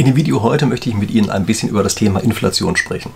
In 0.00 0.06
dem 0.06 0.16
Video 0.16 0.40
heute 0.40 0.64
möchte 0.64 0.88
ich 0.88 0.96
mit 0.96 1.10
Ihnen 1.10 1.28
ein 1.28 1.44
bisschen 1.44 1.68
über 1.68 1.82
das 1.82 1.94
Thema 1.94 2.20
Inflation 2.20 2.74
sprechen. 2.74 3.10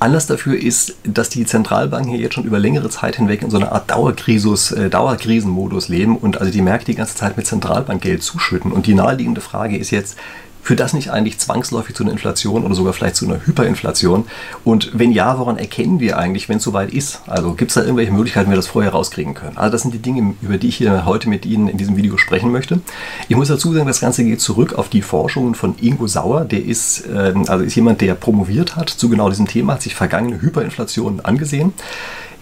Anlass 0.00 0.26
dafür 0.26 0.54
ist, 0.54 0.96
dass 1.02 1.30
die 1.30 1.46
Zentralbanken 1.46 2.10
hier 2.10 2.20
jetzt 2.20 2.34
schon 2.34 2.44
über 2.44 2.58
längere 2.58 2.90
Zeit 2.90 3.16
hinweg 3.16 3.40
in 3.40 3.48
so 3.48 3.56
einer 3.56 3.72
Art 3.72 3.90
Dauerkrisus, 3.90 4.70
äh, 4.72 4.90
Dauerkrisenmodus 4.90 5.88
leben 5.88 6.18
und 6.18 6.38
also 6.38 6.52
die 6.52 6.60
Märkte 6.60 6.92
die 6.92 6.98
ganze 6.98 7.14
Zeit 7.14 7.38
mit 7.38 7.46
Zentralbankgeld 7.46 8.22
zuschütten. 8.22 8.70
Und 8.70 8.86
die 8.86 8.92
naheliegende 8.92 9.40
Frage 9.40 9.78
ist 9.78 9.92
jetzt, 9.92 10.18
Führt 10.64 10.80
das 10.80 10.94
nicht 10.94 11.10
eigentlich 11.10 11.38
zwangsläufig 11.38 11.94
zu 11.94 12.04
einer 12.04 12.12
Inflation 12.12 12.64
oder 12.64 12.74
sogar 12.74 12.94
vielleicht 12.94 13.16
zu 13.16 13.26
einer 13.26 13.38
Hyperinflation? 13.44 14.24
Und 14.64 14.92
wenn 14.94 15.12
ja, 15.12 15.38
woran 15.38 15.58
erkennen 15.58 16.00
wir 16.00 16.16
eigentlich, 16.16 16.48
wenn 16.48 16.56
es 16.56 16.62
soweit 16.62 16.90
ist? 16.90 17.20
Also 17.26 17.52
gibt 17.52 17.70
es 17.70 17.74
da 17.74 17.82
irgendwelche 17.82 18.12
Möglichkeiten, 18.12 18.46
wie 18.46 18.52
wir 18.52 18.56
das 18.56 18.68
vorher 18.68 18.92
rauskriegen 18.92 19.34
können? 19.34 19.58
Also 19.58 19.72
das 19.72 19.82
sind 19.82 19.92
die 19.92 19.98
Dinge, 19.98 20.34
über 20.40 20.56
die 20.56 20.68
ich 20.68 20.76
hier 20.76 21.04
heute 21.04 21.28
mit 21.28 21.44
Ihnen 21.44 21.68
in 21.68 21.76
diesem 21.76 21.98
Video 21.98 22.16
sprechen 22.16 22.50
möchte. 22.50 22.80
Ich 23.28 23.36
muss 23.36 23.48
dazu 23.48 23.74
sagen, 23.74 23.86
das 23.86 24.00
Ganze 24.00 24.24
geht 24.24 24.40
zurück 24.40 24.72
auf 24.72 24.88
die 24.88 25.02
Forschungen 25.02 25.54
von 25.54 25.74
Ingo 25.82 26.06
Sauer. 26.06 26.46
Der 26.46 26.64
ist, 26.64 27.06
äh, 27.08 27.34
also 27.46 27.62
ist 27.62 27.74
jemand, 27.74 28.00
der 28.00 28.14
promoviert 28.14 28.74
hat 28.74 28.88
zu 28.88 29.10
genau 29.10 29.28
diesem 29.28 29.46
Thema, 29.46 29.74
hat 29.74 29.82
sich 29.82 29.94
vergangene 29.94 30.40
Hyperinflationen 30.40 31.22
angesehen. 31.22 31.74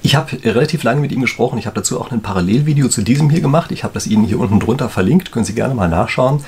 Ich 0.05 0.17
habe 0.17 0.37
relativ 0.45 0.83
lange 0.83 1.01
mit 1.01 1.13
ihm 1.13 1.21
gesprochen. 1.21 1.59
Ich 1.59 1.67
habe 1.67 1.77
dazu 1.77 2.01
auch 2.01 2.11
ein 2.11 2.23
Parallelvideo 2.23 2.89
zu 2.89 3.03
diesem 3.03 3.31
hier 3.31 3.41
gemacht. 3.41 3.71
Ich 3.71 3.85
habe 3.85 3.95
das 3.95 4.07
Ihnen 4.07 4.25
hier 4.25 4.41
unten 4.41 4.59
drunter 4.59 4.89
verlinkt. 4.89 5.31
Können 5.31 5.45
Sie 5.45 5.55
gerne 5.55 5.75
mal 5.75 5.89
nachschauen. 5.89 6.45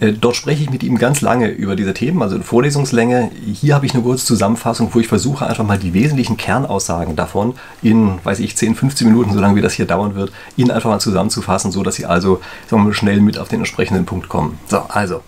Äh, 0.00 0.12
dort 0.12 0.36
spreche 0.36 0.62
ich 0.62 0.70
mit 0.70 0.82
ihm 0.82 0.98
ganz 0.98 1.20
lange 1.20 1.48
über 1.48 1.74
diese 1.74 1.92
Themen, 1.92 2.22
also 2.22 2.36
in 2.36 2.42
Vorlesungslänge. 2.42 3.30
Hier 3.52 3.74
habe 3.74 3.86
ich 3.86 3.94
eine 3.94 4.02
kurze 4.02 4.24
Zusammenfassung, 4.26 4.90
wo 4.92 5.00
ich 5.00 5.08
versuche, 5.08 5.46
einfach 5.46 5.64
mal 5.64 5.78
die 5.78 5.92
wesentlichen 5.92 6.36
Kernaussagen 6.36 7.16
davon 7.16 7.54
in, 7.82 8.18
weiß 8.22 8.38
ich, 8.40 8.56
10, 8.56 8.76
15 8.76 9.08
Minuten, 9.08 9.32
solange 9.32 9.56
wie 9.56 9.62
das 9.62 9.72
hier 9.72 9.86
dauern 9.86 10.14
wird, 10.14 10.30
Ihnen 10.56 10.70
einfach 10.70 10.90
mal 10.90 11.00
zusammenzufassen, 11.00 11.72
so 11.72 11.82
dass 11.82 11.96
Sie 11.96 12.06
also 12.06 12.40
sagen 12.68 12.82
wir 12.82 12.88
mal, 12.88 12.94
schnell 12.94 13.20
mit 13.20 13.38
auf 13.38 13.48
den 13.48 13.60
entsprechenden 13.60 14.04
Punkt 14.06 14.28
kommen. 14.28 14.58
So, 14.68 14.78
also 14.88 15.22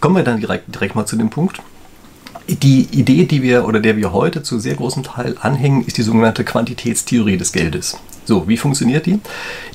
kommen 0.00 0.16
wir 0.16 0.24
dann 0.24 0.40
direkt, 0.40 0.74
direkt 0.74 0.94
mal 0.94 1.04
zu 1.04 1.16
dem 1.16 1.28
Punkt. 1.28 1.60
Die 2.46 2.88
Idee, 2.90 3.24
die 3.24 3.42
wir 3.42 3.66
oder 3.66 3.80
der 3.80 3.96
wir 3.96 4.12
heute 4.12 4.42
zu 4.42 4.58
sehr 4.58 4.74
großem 4.74 5.02
Teil 5.02 5.36
anhängen, 5.40 5.82
ist 5.86 5.96
die 5.96 6.02
sogenannte 6.02 6.44
Quantitätstheorie 6.44 7.38
des 7.38 7.52
Geldes. 7.52 7.96
So, 8.26 8.48
wie 8.48 8.58
funktioniert 8.58 9.06
die? 9.06 9.18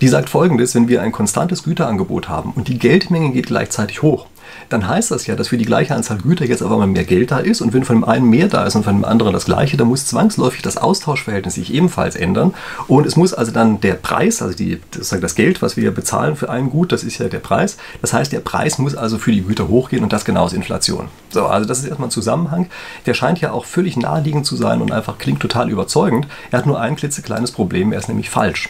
Die 0.02 0.08
sagt 0.08 0.30
folgendes, 0.30 0.76
wenn 0.76 0.88
wir 0.88 1.02
ein 1.02 1.12
konstantes 1.12 1.64
Güterangebot 1.64 2.30
haben 2.30 2.52
und 2.52 2.68
die 2.68 2.78
Geldmenge 2.78 3.32
geht 3.32 3.48
gleichzeitig 3.48 4.04
hoch, 4.04 4.28
dann 4.70 4.88
heißt 4.88 5.12
das 5.12 5.28
ja, 5.28 5.36
dass 5.36 5.50
für 5.50 5.58
die 5.58 5.66
gleiche 5.66 5.96
Anzahl 5.96 6.18
Güter 6.18 6.46
jetzt 6.46 6.62
auf 6.62 6.72
einmal 6.72 6.88
mehr 6.88 7.04
Geld 7.04 7.32
da 7.32 7.40
ist 7.40 7.62
und 7.62 7.74
wenn 7.74 7.84
von 7.84 7.98
dem 7.98 8.04
einen 8.04 8.30
mehr 8.30 8.48
da 8.48 8.66
ist 8.66 8.76
und 8.76 8.84
von 8.84 8.96
dem 8.96 9.06
anderen 9.06 9.34
das 9.34 9.46
gleiche, 9.46 9.78
dann 9.78 9.88
muss 9.88 10.06
zwangsläufig 10.06 10.62
das 10.62 10.78
Austauschverhältnis 10.78 11.56
sich 11.56 11.74
ebenfalls 11.74 12.16
ändern 12.16 12.54
und 12.88 13.06
es 13.06 13.16
muss 13.16 13.34
also 13.34 13.52
dann 13.52 13.82
der 13.82 13.94
Preis, 13.94 14.42
also 14.42 14.56
die, 14.56 14.80
das 14.92 15.36
Geld, 15.36 15.62
was 15.62 15.78
wir 15.78 15.92
bezahlen 15.92 16.36
für 16.36 16.50
ein 16.50 16.70
Gut, 16.70 16.92
das 16.92 17.04
ist 17.04 17.18
ja 17.18 17.28
der 17.28 17.40
Preis, 17.40 17.78
das 18.02 18.14
heißt 18.14 18.32
der 18.32 18.40
Preis 18.40 18.78
muss 18.78 18.96
also 18.96 19.18
für 19.18 19.32
die 19.32 19.42
Güter 19.42 19.68
hochgehen 19.68 20.04
und 20.04 20.14
das 20.14 20.26
genau 20.26 20.46
ist 20.46 20.54
Inflation. 20.54 21.08
So, 21.30 21.46
also 21.46 21.68
das 21.68 21.80
ist 21.80 21.86
erstmal 21.86 22.08
ein 22.08 22.12
Zusammenhang, 22.12 22.68
der 23.06 23.14
scheint 23.14 23.42
ja 23.42 23.52
auch 23.52 23.66
völlig 23.66 23.98
naheliegend 23.98 24.46
zu 24.46 24.56
sein 24.56 24.82
und 24.82 24.92
einfach 24.92 25.18
klingt 25.18 25.40
total 25.40 25.70
überzeugend. 25.70 26.28
Er 26.52 26.60
hat 26.60 26.66
nur 26.66 26.80
ein 26.80 26.96
klitzekleines 26.96 27.52
Problem, 27.52 27.92
er 27.92 28.00
ist 28.00 28.08
nämlich 28.08 28.30
falsch. 28.30 28.70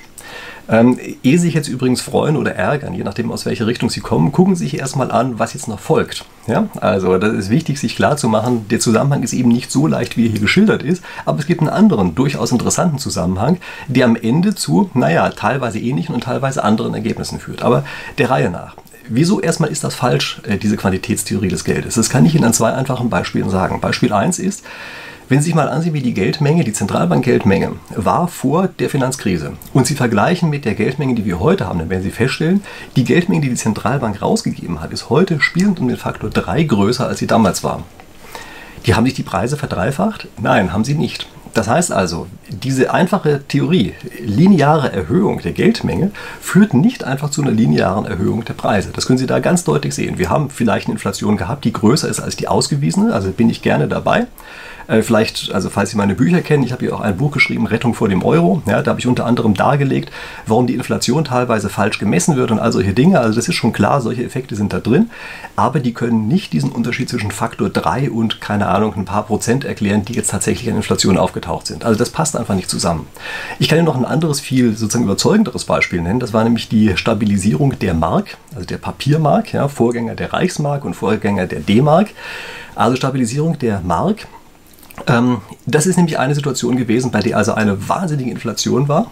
Ähm, 0.69 0.99
ehe 1.23 1.39
sich 1.39 1.55
jetzt 1.55 1.67
übrigens 1.67 2.01
freuen 2.01 2.37
oder 2.37 2.53
ärgern, 2.55 2.93
je 2.93 3.03
nachdem 3.03 3.31
aus 3.31 3.45
welcher 3.45 3.65
Richtung 3.65 3.89
Sie 3.89 4.01
kommen, 4.01 4.31
gucken 4.31 4.55
Sie 4.55 4.65
sich 4.65 4.79
erstmal 4.79 5.11
an, 5.11 5.39
was 5.39 5.53
jetzt 5.53 5.67
noch 5.67 5.79
folgt. 5.79 6.25
Ja? 6.45 6.67
Also 6.79 7.17
das 7.17 7.33
ist 7.33 7.49
wichtig, 7.49 7.79
sich 7.79 7.95
klar 7.95 8.17
zu 8.17 8.29
machen, 8.29 8.67
der 8.69 8.79
Zusammenhang 8.79 9.23
ist 9.23 9.33
eben 9.33 9.49
nicht 9.49 9.71
so 9.71 9.87
leicht, 9.87 10.15
wie 10.15 10.27
er 10.27 10.31
hier 10.31 10.39
geschildert 10.39 10.83
ist, 10.83 11.03
aber 11.25 11.39
es 11.39 11.47
gibt 11.47 11.61
einen 11.61 11.69
anderen, 11.69 12.13
durchaus 12.13 12.51
interessanten 12.51 12.99
Zusammenhang, 12.99 13.57
der 13.87 14.05
am 14.05 14.15
Ende 14.15 14.53
zu, 14.53 14.91
naja, 14.93 15.29
teilweise 15.29 15.79
ähnlichen 15.79 16.13
und 16.13 16.23
teilweise 16.25 16.63
anderen 16.63 16.93
Ergebnissen 16.93 17.39
führt. 17.39 17.63
Aber 17.63 17.83
der 18.19 18.29
Reihe 18.29 18.51
nach. 18.51 18.75
Wieso 19.11 19.41
erstmal 19.41 19.71
ist 19.71 19.83
das 19.83 19.95
falsch, 19.95 20.39
äh, 20.43 20.57
diese 20.57 20.77
Quantitätstheorie 20.77 21.47
des 21.47 21.63
Geldes? 21.63 21.95
Das 21.95 22.11
kann 22.11 22.25
ich 22.27 22.35
Ihnen 22.35 22.43
an 22.43 22.53
zwei 22.53 22.73
einfachen 22.73 23.09
Beispielen 23.09 23.49
sagen. 23.49 23.81
Beispiel 23.81 24.13
1 24.13 24.37
ist, 24.37 24.63
wenn 25.29 25.39
Sie 25.39 25.45
sich 25.45 25.55
mal 25.55 25.69
ansehen, 25.69 25.93
wie 25.93 26.01
die 26.01 26.15
Geldmenge, 26.15 26.63
die 26.63 26.73
Zentralbankgeldmenge 26.73 27.73
war 27.95 28.27
vor 28.27 28.67
der 28.67 28.89
Finanzkrise 28.89 29.53
und 29.73 29.85
Sie 29.85 29.93
vergleichen 29.93 30.49
mit 30.49 30.65
der 30.65 30.73
Geldmenge, 30.73 31.13
die 31.13 31.23
wir 31.23 31.39
heute 31.39 31.67
haben, 31.67 31.77
dann 31.77 31.89
werden 31.89 32.01
Sie 32.01 32.09
feststellen, 32.09 32.63
die 32.95 33.03
Geldmenge, 33.03 33.41
die 33.41 33.49
die 33.49 33.55
Zentralbank 33.55 34.21
rausgegeben 34.21 34.81
hat, 34.81 34.91
ist 34.91 35.11
heute 35.11 35.39
spielend 35.39 35.79
um 35.79 35.87
den 35.87 35.97
Faktor 35.97 36.31
3 36.31 36.63
größer, 36.63 37.07
als 37.07 37.19
sie 37.19 37.27
damals 37.27 37.63
war. 37.63 37.83
Die 38.87 38.95
haben 38.95 39.05
sich 39.05 39.13
die 39.13 39.23
Preise 39.23 39.55
verdreifacht? 39.55 40.27
Nein, 40.41 40.73
haben 40.73 40.83
sie 40.83 40.95
nicht. 40.95 41.27
Das 41.53 41.67
heißt 41.67 41.91
also, 41.91 42.27
diese 42.49 42.93
einfache 42.93 43.41
Theorie, 43.47 43.93
lineare 44.23 44.91
Erhöhung 44.91 45.41
der 45.41 45.51
Geldmenge, 45.51 46.11
führt 46.39 46.73
nicht 46.73 47.03
einfach 47.03 47.29
zu 47.29 47.41
einer 47.41 47.51
linearen 47.51 48.05
Erhöhung 48.05 48.45
der 48.45 48.53
Preise. 48.53 48.89
Das 48.93 49.07
können 49.07 49.17
Sie 49.17 49.25
da 49.25 49.39
ganz 49.39 49.63
deutlich 49.63 49.93
sehen. 49.93 50.17
Wir 50.17 50.29
haben 50.29 50.49
vielleicht 50.49 50.87
eine 50.87 50.93
Inflation 50.93 51.37
gehabt, 51.37 51.65
die 51.65 51.73
größer 51.73 52.07
ist 52.07 52.19
als 52.19 52.35
die 52.35 52.47
ausgewiesene, 52.47 53.13
also 53.13 53.31
bin 53.31 53.49
ich 53.49 53.61
gerne 53.61 53.87
dabei. 53.87 54.27
Äh, 54.89 55.03
vielleicht, 55.03 55.53
also 55.53 55.69
falls 55.69 55.91
Sie 55.91 55.97
meine 55.97 56.15
Bücher 56.15 56.41
kennen, 56.41 56.63
ich 56.63 56.71
habe 56.71 56.85
hier 56.85 56.95
auch 56.95 57.01
ein 57.01 57.15
Buch 57.15 57.31
geschrieben, 57.31 57.67
Rettung 57.67 57.93
vor 57.93 58.09
dem 58.09 58.23
Euro. 58.23 58.63
Ja, 58.65 58.81
da 58.81 58.89
habe 58.89 58.99
ich 58.99 59.07
unter 59.07 59.25
anderem 59.25 59.53
dargelegt, 59.53 60.11
warum 60.47 60.65
die 60.65 60.73
Inflation 60.73 61.23
teilweise 61.23 61.69
falsch 61.69 61.99
gemessen 61.99 62.35
wird 62.35 62.49
und 62.49 62.59
all 62.59 62.71
solche 62.71 62.93
Dinge. 62.93 63.19
Also 63.19 63.35
das 63.35 63.47
ist 63.47 63.55
schon 63.55 63.71
klar, 63.71 64.01
solche 64.01 64.23
Effekte 64.23 64.55
sind 64.55 64.73
da 64.73 64.79
drin. 64.79 65.11
Aber 65.55 65.79
die 65.79 65.93
können 65.93 66.27
nicht 66.27 66.53
diesen 66.53 66.71
Unterschied 66.71 67.07
zwischen 67.07 67.29
Faktor 67.29 67.69
3 67.69 68.09
und, 68.09 68.41
keine 68.41 68.67
Ahnung, 68.67 68.95
ein 68.95 69.05
paar 69.05 69.27
Prozent 69.27 69.63
erklären, 69.63 70.05
die 70.05 70.13
jetzt 70.13 70.31
tatsächlich 70.31 70.69
an 70.71 70.77
Inflation 70.77 71.17
aufgetaucht 71.17 71.67
sind. 71.67 71.85
Also 71.85 71.99
das 71.99 72.09
passt 72.09 72.35
einfach 72.35 72.55
nicht 72.55 72.69
zusammen. 72.69 73.05
Ich 73.59 73.69
kann 73.69 73.77
Ihnen 73.77 73.85
noch 73.85 73.97
ein 73.97 74.05
anderes, 74.05 74.39
viel 74.39 74.75
sozusagen 74.75 75.05
überzeugenderes 75.05 75.65
Beispiel 75.65 76.01
nennen. 76.01 76.19
Das 76.19 76.33
war 76.33 76.43
nämlich 76.43 76.67
die 76.67 76.97
Stabilisierung 76.97 77.77
der 77.77 77.93
Mark, 77.93 78.37
also 78.55 78.65
der 78.65 78.77
Papiermark, 78.77 79.53
ja, 79.53 79.67
Vorgänger 79.67 80.15
der 80.15 80.33
Reichsmark 80.33 80.83
und 80.83 80.95
Vorgänger 80.95 81.45
der 81.45 81.59
D-Mark. 81.59 82.07
Also 82.73 82.95
Stabilisierung 82.95 83.59
der 83.59 83.81
Mark 83.81 84.27
das 85.65 85.85
ist 85.85 85.97
nämlich 85.97 86.19
eine 86.19 86.35
Situation 86.35 86.77
gewesen, 86.77 87.11
bei 87.11 87.21
der 87.21 87.37
also 87.37 87.53
eine 87.53 87.89
wahnsinnige 87.89 88.31
Inflation 88.31 88.87
war. 88.87 89.07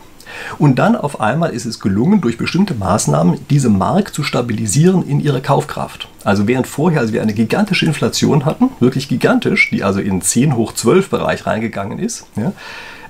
Und 0.58 0.78
dann 0.78 0.96
auf 0.96 1.22
einmal 1.22 1.52
ist 1.52 1.66
es 1.66 1.80
gelungen, 1.80 2.22
durch 2.22 2.38
bestimmte 2.38 2.74
Maßnahmen 2.74 3.40
diese 3.50 3.70
Mark 3.70 4.14
zu 4.14 4.24
stabilisieren 4.24 5.08
in 5.08 5.20
ihrer 5.20 5.40
Kaufkraft. 5.40 6.10
Also 6.24 6.48
während 6.48 6.68
vorher 6.68 7.00
also 7.00 7.14
wir 7.14 7.22
eine 7.22 7.34
gigantische 7.34 7.86
Inflation 7.86 8.46
hatten, 8.46 8.70
wirklich 8.80 9.08
gigantisch, 9.08 9.70
die 9.70 9.84
also 9.84 10.00
in 10.00 10.22
10 10.22 10.56
hoch 10.56 10.74
12 10.74 11.10
Bereich 11.10 11.46
reingegangen 11.46 12.00
ist, 12.00 12.26
ja, 12.36 12.52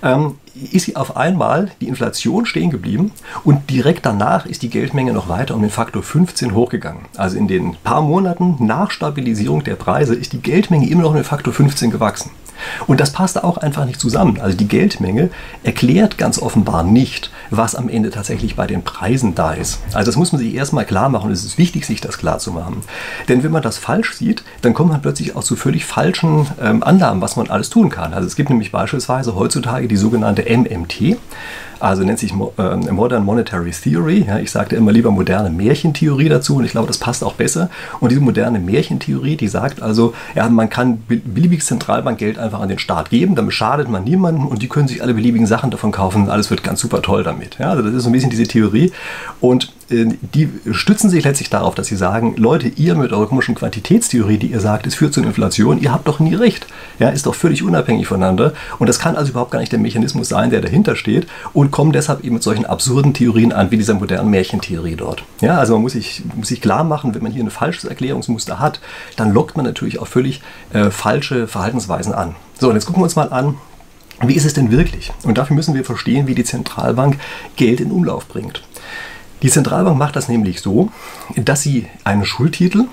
ähm, 0.03 0.35
ist 0.71 0.95
auf 0.95 1.17
einmal 1.17 1.71
die 1.81 1.87
Inflation 1.87 2.45
stehen 2.45 2.69
geblieben 2.69 3.11
und 3.43 3.69
direkt 3.69 4.05
danach 4.05 4.45
ist 4.45 4.61
die 4.61 4.69
Geldmenge 4.69 5.13
noch 5.13 5.29
weiter 5.29 5.55
um 5.55 5.61
den 5.61 5.71
Faktor 5.71 6.03
15 6.03 6.53
hochgegangen. 6.53 7.05
Also 7.15 7.37
in 7.37 7.47
den 7.47 7.75
paar 7.83 8.01
Monaten 8.01 8.55
nach 8.59 8.91
Stabilisierung 8.91 9.63
der 9.63 9.75
Preise 9.75 10.15
ist 10.15 10.33
die 10.33 10.41
Geldmenge 10.41 10.89
immer 10.89 11.03
noch 11.03 11.09
um 11.11 11.15
den 11.15 11.23
Faktor 11.23 11.53
15 11.53 11.91
gewachsen. 11.91 12.31
Und 12.87 12.99
das 12.99 13.11
passt 13.11 13.43
auch 13.43 13.57
einfach 13.57 13.85
nicht 13.85 13.99
zusammen. 13.99 14.39
Also 14.39 14.57
die 14.57 14.67
Geldmenge 14.67 15.29
erklärt 15.63 16.17
ganz 16.17 16.39
offenbar 16.39 16.83
nicht, 16.83 17.31
was 17.49 17.75
am 17.75 17.89
Ende 17.89 18.09
tatsächlich 18.09 18.55
bei 18.55 18.67
den 18.67 18.83
Preisen 18.83 19.35
da 19.35 19.53
ist. 19.53 19.79
Also 19.93 20.07
das 20.07 20.15
muss 20.15 20.31
man 20.31 20.39
sich 20.39 20.53
erstmal 20.53 20.85
klar 20.85 21.09
machen 21.09 21.31
es 21.31 21.43
ist 21.43 21.57
wichtig, 21.57 21.85
sich 21.85 22.01
das 22.01 22.17
klar 22.17 22.39
zu 22.39 22.51
machen. 22.51 22.81
Denn 23.27 23.43
wenn 23.43 23.51
man 23.51 23.61
das 23.61 23.77
falsch 23.77 24.15
sieht, 24.15 24.43
dann 24.61 24.73
kommt 24.73 24.91
man 24.91 25.01
plötzlich 25.01 25.35
auch 25.35 25.43
zu 25.43 25.55
völlig 25.55 25.85
falschen 25.85 26.47
ähm, 26.61 26.83
Annahmen, 26.83 27.21
was 27.21 27.35
man 27.35 27.49
alles 27.49 27.69
tun 27.69 27.89
kann. 27.89 28.13
Also 28.13 28.27
es 28.27 28.35
gibt 28.35 28.49
nämlich 28.49 28.71
beispielsweise 28.71 29.35
heutzutage 29.35 29.87
die 29.87 29.97
sogenannte 29.97 30.46
MMT 30.47 31.19
also 31.79 32.03
nennt 32.03 32.19
sich 32.19 32.31
äh, 32.31 32.91
Modern 32.91 33.23
Monetary 33.23 33.71
Theory. 33.71 34.25
Ja, 34.27 34.39
ich 34.39 34.51
sagte 34.51 34.75
immer 34.75 34.91
lieber 34.91 35.11
moderne 35.11 35.49
Märchentheorie 35.49 36.29
dazu 36.29 36.57
und 36.57 36.65
ich 36.65 36.71
glaube, 36.71 36.87
das 36.87 36.97
passt 36.97 37.23
auch 37.23 37.33
besser. 37.33 37.69
Und 37.99 38.11
diese 38.11 38.21
moderne 38.21 38.59
Märchentheorie, 38.59 39.35
die 39.35 39.47
sagt 39.47 39.81
also, 39.81 40.13
ja, 40.35 40.47
man 40.49 40.69
kann 40.69 41.03
beliebiges 41.07 41.65
Zentralbankgeld 41.65 42.37
einfach 42.37 42.59
an 42.59 42.69
den 42.69 42.79
Staat 42.79 43.09
geben, 43.09 43.35
damit 43.35 43.53
schadet 43.53 43.89
man 43.89 44.03
niemandem 44.03 44.47
und 44.47 44.61
die 44.61 44.67
können 44.67 44.87
sich 44.87 45.01
alle 45.01 45.13
beliebigen 45.13 45.47
Sachen 45.47 45.71
davon 45.71 45.91
kaufen 45.91 46.23
und 46.23 46.29
alles 46.29 46.49
wird 46.49 46.63
ganz 46.63 46.79
super 46.79 47.01
toll 47.01 47.23
damit. 47.23 47.57
Ja, 47.59 47.71
also 47.71 47.83
das 47.83 47.93
ist 47.93 48.03
so 48.03 48.09
ein 48.09 48.13
bisschen 48.13 48.29
diese 48.29 48.47
Theorie. 48.47 48.91
Und 49.39 49.73
äh, 49.89 50.05
die 50.33 50.49
stützen 50.71 51.09
sich 51.09 51.23
letztlich 51.23 51.49
darauf, 51.49 51.75
dass 51.75 51.87
sie 51.87 51.95
sagen, 51.95 52.35
Leute, 52.37 52.67
ihr 52.67 52.95
mit 52.95 53.11
eurer 53.11 53.27
komischen 53.27 53.55
Quantitätstheorie, 53.55 54.37
die 54.37 54.47
ihr 54.47 54.59
sagt, 54.59 54.87
es 54.87 54.95
führt 54.95 55.13
zu 55.13 55.21
Inflation, 55.21 55.81
ihr 55.81 55.91
habt 55.91 56.07
doch 56.07 56.19
nie 56.19 56.35
recht. 56.35 56.67
Ja, 56.99 57.09
ist 57.09 57.25
doch 57.25 57.35
völlig 57.35 57.63
unabhängig 57.63 58.07
voneinander. 58.07 58.53
Und 58.79 58.87
das 58.87 58.99
kann 58.99 59.15
also 59.15 59.31
überhaupt 59.31 59.51
gar 59.51 59.59
nicht 59.59 59.71
der 59.71 59.79
Mechanismus 59.79 60.29
sein, 60.29 60.49
der 60.49 60.61
dahinter 60.61 60.95
steht 60.95 61.27
und 61.53 61.66
kommen 61.71 61.91
deshalb 61.91 62.23
eben 62.23 62.35
mit 62.35 62.43
solchen 62.43 62.65
absurden 62.65 63.13
Theorien 63.13 63.51
an, 63.51 63.71
wie 63.71 63.77
dieser 63.77 63.93
modernen 63.93 64.29
Märchentheorie 64.29 64.95
dort. 64.95 65.23
Ja, 65.41 65.57
also 65.57 65.73
man 65.73 65.83
muss 65.83 65.93
sich, 65.93 66.23
muss 66.35 66.47
sich 66.49 66.61
klar 66.61 66.83
machen, 66.83 67.15
wenn 67.15 67.23
man 67.23 67.31
hier 67.31 67.43
ein 67.43 67.49
falsches 67.49 67.85
Erklärungsmuster 67.85 68.59
hat, 68.59 68.79
dann 69.15 69.31
lockt 69.31 69.57
man 69.57 69.65
natürlich 69.65 69.99
auch 69.99 70.07
völlig 70.07 70.41
äh, 70.73 70.89
falsche 70.89 71.47
Verhaltensweisen 71.47 72.13
an. 72.13 72.35
So, 72.59 72.69
und 72.69 72.75
jetzt 72.75 72.85
gucken 72.85 73.01
wir 73.01 73.05
uns 73.05 73.15
mal 73.15 73.31
an, 73.31 73.55
wie 74.21 74.33
ist 74.33 74.45
es 74.45 74.53
denn 74.53 74.71
wirklich? 74.71 75.11
Und 75.23 75.37
dafür 75.37 75.55
müssen 75.55 75.75
wir 75.75 75.85
verstehen, 75.85 76.27
wie 76.27 76.35
die 76.35 76.43
Zentralbank 76.43 77.19
Geld 77.55 77.79
in 77.79 77.91
Umlauf 77.91 78.27
bringt. 78.27 78.63
Die 79.43 79.51
Zentralbank 79.51 79.97
macht 79.97 80.15
das 80.15 80.27
nämlich 80.27 80.61
so, 80.61 80.89
dass 81.35 81.61
sie 81.61 81.85
einen 82.03 82.25
Schuldtitel 82.25 82.85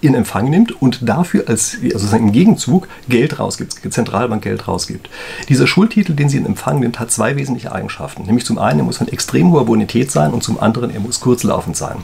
in 0.00 0.14
Empfang 0.14 0.48
nimmt 0.48 0.80
und 0.80 1.08
dafür 1.08 1.44
als 1.48 1.78
also 1.92 2.16
im 2.16 2.32
Gegenzug 2.32 2.88
Geld 3.08 3.38
rausgibt, 3.38 3.92
Zentralbankgeld 3.92 4.66
rausgibt. 4.66 5.10
Dieser 5.48 5.66
Schuldtitel, 5.66 6.14
den 6.14 6.28
sie 6.28 6.38
in 6.38 6.46
Empfang 6.46 6.80
nimmt, 6.80 6.98
hat 6.98 7.10
zwei 7.10 7.36
wesentliche 7.36 7.72
Eigenschaften. 7.72 8.24
Nämlich 8.24 8.44
zum 8.44 8.58
einen, 8.58 8.80
er 8.80 8.84
muss 8.84 8.98
von 8.98 9.08
extrem 9.08 9.50
hoher 9.50 9.66
Bonität 9.66 10.10
sein 10.10 10.32
und 10.32 10.42
zum 10.42 10.60
anderen, 10.60 10.90
er 10.90 11.00
muss 11.00 11.20
kurzlaufend 11.20 11.76
sein. 11.76 11.96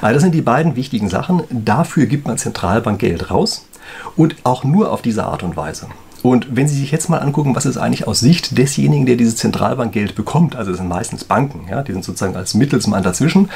Also 0.00 0.14
das 0.14 0.22
sind 0.22 0.34
die 0.34 0.42
beiden 0.42 0.76
wichtigen 0.76 1.08
Sachen. 1.08 1.42
Dafür 1.50 2.06
gibt 2.06 2.26
man 2.26 2.38
Zentralbankgeld 2.38 3.30
raus. 3.30 3.66
Und 4.16 4.36
auch 4.44 4.62
nur 4.62 4.92
auf 4.92 5.02
diese 5.02 5.24
Art 5.24 5.42
und 5.42 5.56
Weise. 5.56 5.88
Und 6.22 6.54
wenn 6.54 6.68
Sie 6.68 6.78
sich 6.78 6.90
jetzt 6.90 7.08
mal 7.08 7.18
angucken, 7.18 7.54
was 7.56 7.66
ist 7.66 7.76
eigentlich 7.76 8.06
aus 8.06 8.20
Sicht 8.20 8.58
desjenigen, 8.58 9.06
der 9.06 9.16
dieses 9.16 9.36
Zentralbankgeld 9.36 10.14
bekommt, 10.14 10.56
also 10.56 10.70
das 10.70 10.78
sind 10.78 10.88
meistens 10.88 11.24
Banken, 11.24 11.66
ja, 11.70 11.82
die 11.82 11.92
sind 11.92 12.04
sozusagen 12.04 12.36
als 12.36 12.54
Mittelsmann 12.54 13.02
dazwischen. 13.02 13.48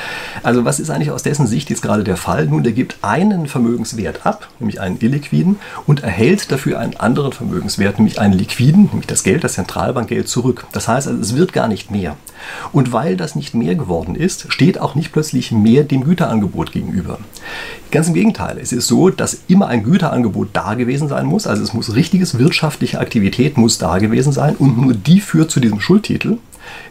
Also 0.42 0.64
was 0.64 0.80
ist 0.80 0.90
eigentlich 0.90 1.10
aus 1.10 1.22
dessen 1.22 1.46
Sicht 1.46 1.70
jetzt 1.70 1.82
gerade 1.82 2.04
der 2.04 2.16
Fall? 2.16 2.46
Nun, 2.46 2.62
der 2.62 2.72
gibt 2.72 2.98
einen 3.02 3.46
Vermögenswert 3.46 4.24
ab, 4.24 4.48
nämlich 4.58 4.80
einen 4.80 4.98
illiquiden, 5.00 5.56
und 5.86 6.02
erhält 6.02 6.50
dafür 6.50 6.78
einen 6.78 6.96
anderen 6.96 7.32
Vermögenswert, 7.32 7.98
nämlich 7.98 8.18
einen 8.18 8.34
liquiden, 8.34 8.88
nämlich 8.90 9.06
das 9.06 9.22
Geld, 9.22 9.44
das 9.44 9.54
Zentralbankgeld 9.54 10.28
zurück. 10.28 10.66
Das 10.72 10.88
heißt 10.88 11.08
also, 11.08 11.20
es 11.20 11.36
wird 11.36 11.52
gar 11.52 11.68
nicht 11.68 11.90
mehr. 11.90 12.16
Und 12.72 12.92
weil 12.92 13.16
das 13.16 13.36
nicht 13.36 13.54
mehr 13.54 13.74
geworden 13.74 14.14
ist, 14.14 14.52
steht 14.52 14.80
auch 14.80 14.94
nicht 14.94 15.12
plötzlich 15.12 15.52
mehr 15.52 15.84
dem 15.84 16.04
Güterangebot 16.04 16.72
gegenüber. 16.72 17.18
Ganz 17.90 18.08
im 18.08 18.14
Gegenteil, 18.14 18.58
es 18.60 18.72
ist 18.72 18.88
so, 18.88 19.08
dass 19.10 19.42
immer 19.46 19.68
ein 19.68 19.84
Güterangebot 19.84 20.48
da 20.52 20.74
gewesen 20.74 21.08
sein 21.08 21.26
muss, 21.26 21.46
also 21.46 21.62
es 21.62 21.74
muss 21.74 21.94
richtiges 21.94 22.38
wirtschaftliche 22.54 23.00
Aktivität 23.00 23.56
muss 23.58 23.78
da 23.78 23.98
gewesen 23.98 24.32
sein 24.32 24.54
und 24.54 24.78
nur 24.80 24.94
die 24.94 25.20
führt 25.20 25.50
zu 25.50 25.58
diesem 25.58 25.80
Schuldtitel 25.80 26.38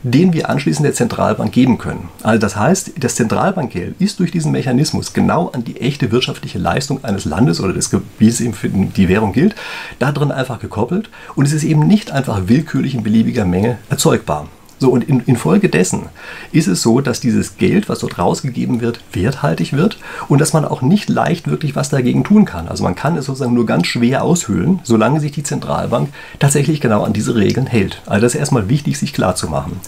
den 0.03 0.33
wir 0.33 0.51
anschließend 0.51 0.85
der 0.85 0.93
Zentralbank 0.93 1.51
geben 1.51 1.79
können. 1.79 2.09
Also 2.21 2.39
das 2.39 2.55
heißt, 2.55 2.91
das 2.95 3.15
Zentralbankgeld 3.15 3.95
ist 3.99 4.19
durch 4.19 4.29
diesen 4.29 4.51
Mechanismus 4.51 5.13
genau 5.13 5.47
an 5.47 5.63
die 5.63 5.81
echte 5.81 6.11
wirtschaftliche 6.11 6.59
Leistung 6.59 7.03
eines 7.03 7.25
Landes 7.25 7.59
oder 7.59 7.73
des 7.73 7.89
Gebietes, 7.89 8.39
eben 8.39 8.53
für 8.53 8.69
die 8.69 9.09
Währung 9.09 9.33
gilt, 9.33 9.55
darin 9.97 10.31
einfach 10.31 10.59
gekoppelt 10.59 11.09
und 11.33 11.47
es 11.47 11.53
ist 11.53 11.63
eben 11.63 11.87
nicht 11.87 12.11
einfach 12.11 12.43
willkürlich 12.45 12.93
in 12.93 13.01
beliebiger 13.01 13.45
Menge 13.45 13.79
erzeugbar. 13.89 14.47
So, 14.79 14.89
und 14.89 15.07
in, 15.07 15.21
infolgedessen 15.21 16.03
ist 16.51 16.67
es 16.67 16.81
so, 16.81 16.99
dass 16.99 17.19
dieses 17.19 17.57
Geld, 17.57 17.89
was 17.89 17.99
dort 17.99 18.19
rausgegeben 18.19 18.81
wird, 18.81 18.99
werthaltig 19.13 19.73
wird 19.73 19.97
und 20.27 20.39
dass 20.39 20.53
man 20.53 20.65
auch 20.65 20.81
nicht 20.81 21.09
leicht 21.09 21.47
wirklich 21.47 21.75
was 21.75 21.89
dagegen 21.89 22.23
tun 22.23 22.45
kann. 22.45 22.67
Also 22.67 22.83
man 22.83 22.95
kann 22.95 23.15
es 23.15 23.25
sozusagen 23.25 23.53
nur 23.53 23.65
ganz 23.65 23.87
schwer 23.87 24.23
aushöhlen, 24.23 24.79
solange 24.83 25.19
sich 25.19 25.31
die 25.31 25.43
Zentralbank 25.43 26.09
tatsächlich 26.39 26.81
genau 26.81 27.03
an 27.03 27.13
diese 27.13 27.35
Regeln 27.35 27.67
hält. 27.67 28.01
Also 28.05 28.21
das 28.21 28.33
ist 28.33 28.39
erstmal 28.39 28.69
wichtig, 28.69 28.97
sich 28.97 29.13
klar 29.13 29.35
zu 29.35 29.47
machen. 29.47 29.79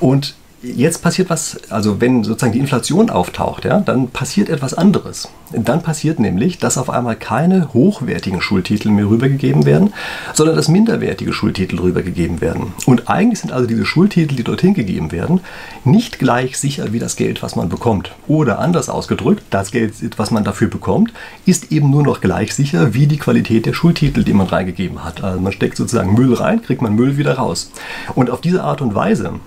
Und 0.00 0.34
jetzt 0.62 1.02
passiert 1.02 1.30
was, 1.30 1.58
also 1.70 2.00
wenn 2.00 2.22
sozusagen 2.22 2.52
die 2.52 2.58
Inflation 2.58 3.08
auftaucht, 3.10 3.64
ja, 3.64 3.80
dann 3.80 4.08
passiert 4.08 4.48
etwas 4.48 4.74
anderes. 4.74 5.28
Dann 5.52 5.82
passiert 5.82 6.20
nämlich, 6.20 6.58
dass 6.58 6.78
auf 6.78 6.90
einmal 6.90 7.16
keine 7.16 7.72
hochwertigen 7.72 8.40
Schultitel 8.40 8.90
mehr 8.90 9.08
rübergegeben 9.08 9.64
werden, 9.64 9.92
sondern 10.34 10.56
dass 10.56 10.68
minderwertige 10.68 11.32
Schultitel 11.32 11.80
rübergegeben 11.80 12.40
werden. 12.40 12.74
Und 12.86 13.08
eigentlich 13.08 13.40
sind 13.40 13.52
also 13.52 13.66
diese 13.66 13.86
Schultitel, 13.86 14.36
die 14.36 14.44
dorthin 14.44 14.74
gegeben 14.74 15.12
werden, 15.12 15.40
nicht 15.84 16.18
gleich 16.18 16.58
sicher 16.58 16.92
wie 16.92 16.98
das 16.98 17.16
Geld, 17.16 17.42
was 17.42 17.56
man 17.56 17.68
bekommt. 17.68 18.12
Oder 18.28 18.58
anders 18.58 18.88
ausgedrückt, 18.88 19.42
das 19.50 19.70
Geld, 19.70 19.94
was 20.18 20.30
man 20.30 20.44
dafür 20.44 20.68
bekommt, 20.68 21.12
ist 21.46 21.72
eben 21.72 21.90
nur 21.90 22.02
noch 22.02 22.20
gleich 22.20 22.54
sicher 22.54 22.94
wie 22.94 23.06
die 23.06 23.18
Qualität 23.18 23.66
der 23.66 23.72
Schultitel, 23.72 24.24
die 24.24 24.34
man 24.34 24.46
reingegeben 24.46 25.04
hat. 25.04 25.24
Also 25.24 25.40
man 25.40 25.52
steckt 25.52 25.76
sozusagen 25.76 26.14
Müll 26.14 26.34
rein, 26.34 26.62
kriegt 26.62 26.82
man 26.82 26.94
Müll 26.94 27.16
wieder 27.16 27.34
raus. 27.34 27.70
Und 28.14 28.30
auf 28.30 28.40
diese 28.40 28.62
Art 28.62 28.82
und 28.82 28.94
Weise 28.94 29.40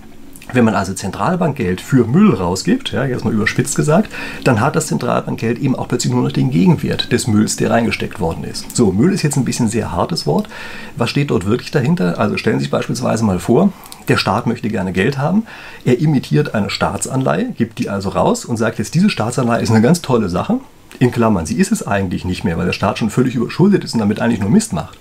wenn 0.51 0.65
man 0.65 0.75
also 0.75 0.93
Zentralbankgeld 0.93 1.79
für 1.79 2.05
Müll 2.05 2.33
rausgibt, 2.33 2.91
ja, 2.91 3.05
jetzt 3.05 3.23
mal 3.23 3.33
überspitzt 3.33 3.75
gesagt, 3.75 4.11
dann 4.43 4.59
hat 4.59 4.75
das 4.75 4.87
Zentralbankgeld 4.87 5.59
eben 5.59 5.75
auch 5.75 5.87
plötzlich 5.87 6.11
nur 6.11 6.23
noch 6.23 6.31
den 6.31 6.51
Gegenwert 6.51 7.11
des 7.11 7.27
Mülls, 7.27 7.55
der 7.55 7.69
reingesteckt 7.69 8.19
worden 8.19 8.43
ist. 8.43 8.75
So, 8.75 8.91
Müll 8.91 9.13
ist 9.13 9.21
jetzt 9.21 9.37
ein 9.37 9.45
bisschen 9.45 9.69
sehr 9.69 9.91
hartes 9.91 10.27
Wort. 10.27 10.49
Was 10.97 11.09
steht 11.09 11.31
dort 11.31 11.45
wirklich 11.45 11.71
dahinter? 11.71 12.19
Also 12.19 12.37
stellen 12.37 12.59
Sie 12.59 12.63
sich 12.63 12.71
beispielsweise 12.71 13.23
mal 13.23 13.39
vor, 13.39 13.71
der 14.09 14.17
Staat 14.17 14.47
möchte 14.47 14.69
gerne 14.69 14.91
Geld 14.91 15.17
haben. 15.17 15.45
Er 15.85 15.99
imitiert 15.99 16.53
eine 16.53 16.69
Staatsanleihe, 16.69 17.51
gibt 17.51 17.79
die 17.79 17.89
also 17.89 18.09
raus 18.09 18.43
und 18.43 18.57
sagt 18.57 18.79
jetzt, 18.79 18.95
diese 18.95 19.09
Staatsanleihe 19.09 19.61
ist 19.61 19.71
eine 19.71 19.81
ganz 19.81 20.01
tolle 20.01 20.29
Sache 20.29 20.59
in 21.03 21.11
Klammern, 21.11 21.45
sie 21.45 21.57
ist 21.57 21.71
es 21.71 21.85
eigentlich 21.85 22.23
nicht 22.23 22.43
mehr, 22.43 22.57
weil 22.57 22.65
der 22.65 22.73
Staat 22.73 22.97
schon 22.97 23.09
völlig 23.09 23.35
überschuldet 23.35 23.83
ist 23.83 23.93
und 23.93 23.99
damit 23.99 24.21
eigentlich 24.21 24.39
nur 24.39 24.49
Mist 24.49 24.73
macht. 24.73 24.97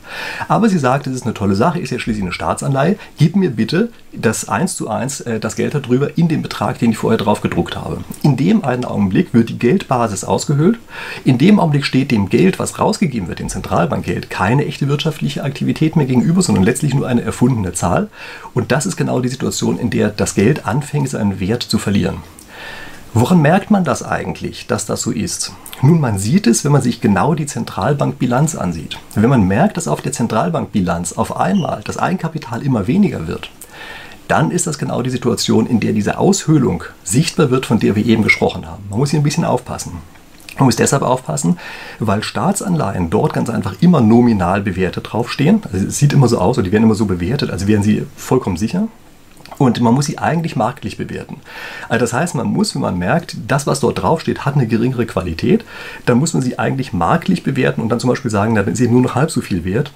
Aber 0.48 0.68
sie 0.68 0.78
sagt, 0.78 1.06
es 1.06 1.14
ist 1.14 1.24
eine 1.24 1.34
tolle 1.34 1.54
Sache, 1.54 1.78
ist 1.78 1.90
ja 1.90 1.98
schließlich 1.98 2.24
eine 2.24 2.32
Staatsanleihe, 2.32 2.96
gib 3.18 3.36
mir 3.36 3.50
bitte 3.50 3.90
das 4.12 4.48
1 4.48 4.76
zu 4.76 4.88
1, 4.88 5.20
äh, 5.22 5.40
das 5.40 5.54
Geld 5.54 5.74
darüber 5.74 6.18
in 6.18 6.28
den 6.28 6.42
Betrag, 6.42 6.78
den 6.78 6.90
ich 6.90 6.98
vorher 6.98 7.18
drauf 7.18 7.40
gedruckt 7.40 7.76
habe. 7.76 7.98
In 8.22 8.36
dem 8.36 8.64
einen 8.64 8.84
Augenblick 8.84 9.32
wird 9.32 9.48
die 9.48 9.58
Geldbasis 9.58 10.24
ausgehöhlt. 10.24 10.78
In 11.24 11.38
dem 11.38 11.60
Augenblick 11.60 11.84
steht 11.84 12.10
dem 12.10 12.28
Geld, 12.28 12.58
was 12.58 12.78
rausgegeben 12.78 13.28
wird, 13.28 13.38
dem 13.38 13.48
Zentralbankgeld, 13.48 14.28
keine 14.28 14.66
echte 14.66 14.88
wirtschaftliche 14.88 15.44
Aktivität 15.44 15.96
mehr 15.96 16.06
gegenüber, 16.06 16.42
sondern 16.42 16.64
letztlich 16.64 16.94
nur 16.94 17.06
eine 17.06 17.22
erfundene 17.22 17.72
Zahl. 17.72 18.08
Und 18.54 18.72
das 18.72 18.86
ist 18.86 18.96
genau 18.96 19.20
die 19.20 19.28
Situation, 19.28 19.78
in 19.78 19.90
der 19.90 20.08
das 20.08 20.34
Geld 20.34 20.66
anfängt, 20.66 21.08
seinen 21.08 21.38
Wert 21.38 21.62
zu 21.62 21.78
verlieren. 21.78 22.16
Woran 23.14 23.42
merkt 23.42 23.70
man 23.70 23.84
das 23.84 24.02
eigentlich, 24.02 24.66
dass 24.66 24.86
das 24.86 25.02
so 25.02 25.10
ist? 25.10 25.52
Nun, 25.82 26.00
man 26.00 26.18
sieht 26.18 26.46
es, 26.46 26.64
wenn 26.64 26.72
man 26.72 26.80
sich 26.80 27.02
genau 27.02 27.34
die 27.34 27.44
Zentralbankbilanz 27.44 28.54
ansieht. 28.54 28.96
Wenn 29.14 29.28
man 29.28 29.46
merkt, 29.46 29.76
dass 29.76 29.86
auf 29.86 30.00
der 30.00 30.12
Zentralbankbilanz 30.12 31.12
auf 31.12 31.36
einmal 31.36 31.82
das 31.84 31.98
Eigenkapital 31.98 32.62
immer 32.62 32.86
weniger 32.86 33.26
wird, 33.26 33.50
dann 34.28 34.50
ist 34.50 34.66
das 34.66 34.78
genau 34.78 35.02
die 35.02 35.10
Situation, 35.10 35.66
in 35.66 35.78
der 35.78 35.92
diese 35.92 36.16
Aushöhlung 36.16 36.84
sichtbar 37.04 37.50
wird, 37.50 37.66
von 37.66 37.80
der 37.80 37.96
wir 37.96 38.06
eben 38.06 38.22
gesprochen 38.22 38.66
haben. 38.66 38.84
Man 38.88 38.98
muss 38.98 39.10
hier 39.10 39.20
ein 39.20 39.24
bisschen 39.24 39.44
aufpassen. 39.44 39.98
Man 40.56 40.64
muss 40.64 40.76
deshalb 40.76 41.02
aufpassen, 41.02 41.58
weil 41.98 42.22
Staatsanleihen 42.22 43.10
dort 43.10 43.34
ganz 43.34 43.50
einfach 43.50 43.74
immer 43.80 44.00
nominal 44.00 44.62
bewertet 44.62 45.08
draufstehen. 45.12 45.60
Also 45.70 45.86
es 45.86 45.98
sieht 45.98 46.14
immer 46.14 46.28
so 46.28 46.38
aus, 46.38 46.56
oder 46.56 46.64
die 46.64 46.72
werden 46.72 46.84
immer 46.84 46.94
so 46.94 47.04
bewertet, 47.04 47.50
als 47.50 47.66
wären 47.66 47.82
sie 47.82 48.06
vollkommen 48.16 48.56
sicher. 48.56 48.88
Und 49.62 49.80
man 49.80 49.94
muss 49.94 50.06
sie 50.06 50.18
eigentlich 50.18 50.56
marktlich 50.56 50.96
bewerten. 50.96 51.36
Also 51.88 52.00
das 52.00 52.12
heißt, 52.12 52.34
man 52.34 52.48
muss, 52.48 52.74
wenn 52.74 52.82
man 52.82 52.98
merkt, 52.98 53.36
das, 53.46 53.66
was 53.66 53.80
dort 53.80 54.02
draufsteht, 54.02 54.44
hat 54.44 54.54
eine 54.54 54.66
geringere 54.66 55.06
Qualität, 55.06 55.64
dann 56.04 56.18
muss 56.18 56.34
man 56.34 56.42
sie 56.42 56.58
eigentlich 56.58 56.92
marktlich 56.92 57.44
bewerten 57.44 57.80
und 57.80 57.88
dann 57.88 58.00
zum 58.00 58.10
Beispiel 58.10 58.30
sagen, 58.30 58.54
dann 58.54 58.66
ist 58.66 58.78
sie 58.78 58.88
nur 58.88 59.02
noch 59.02 59.14
halb 59.14 59.30
so 59.30 59.40
viel 59.40 59.64
wert 59.64 59.92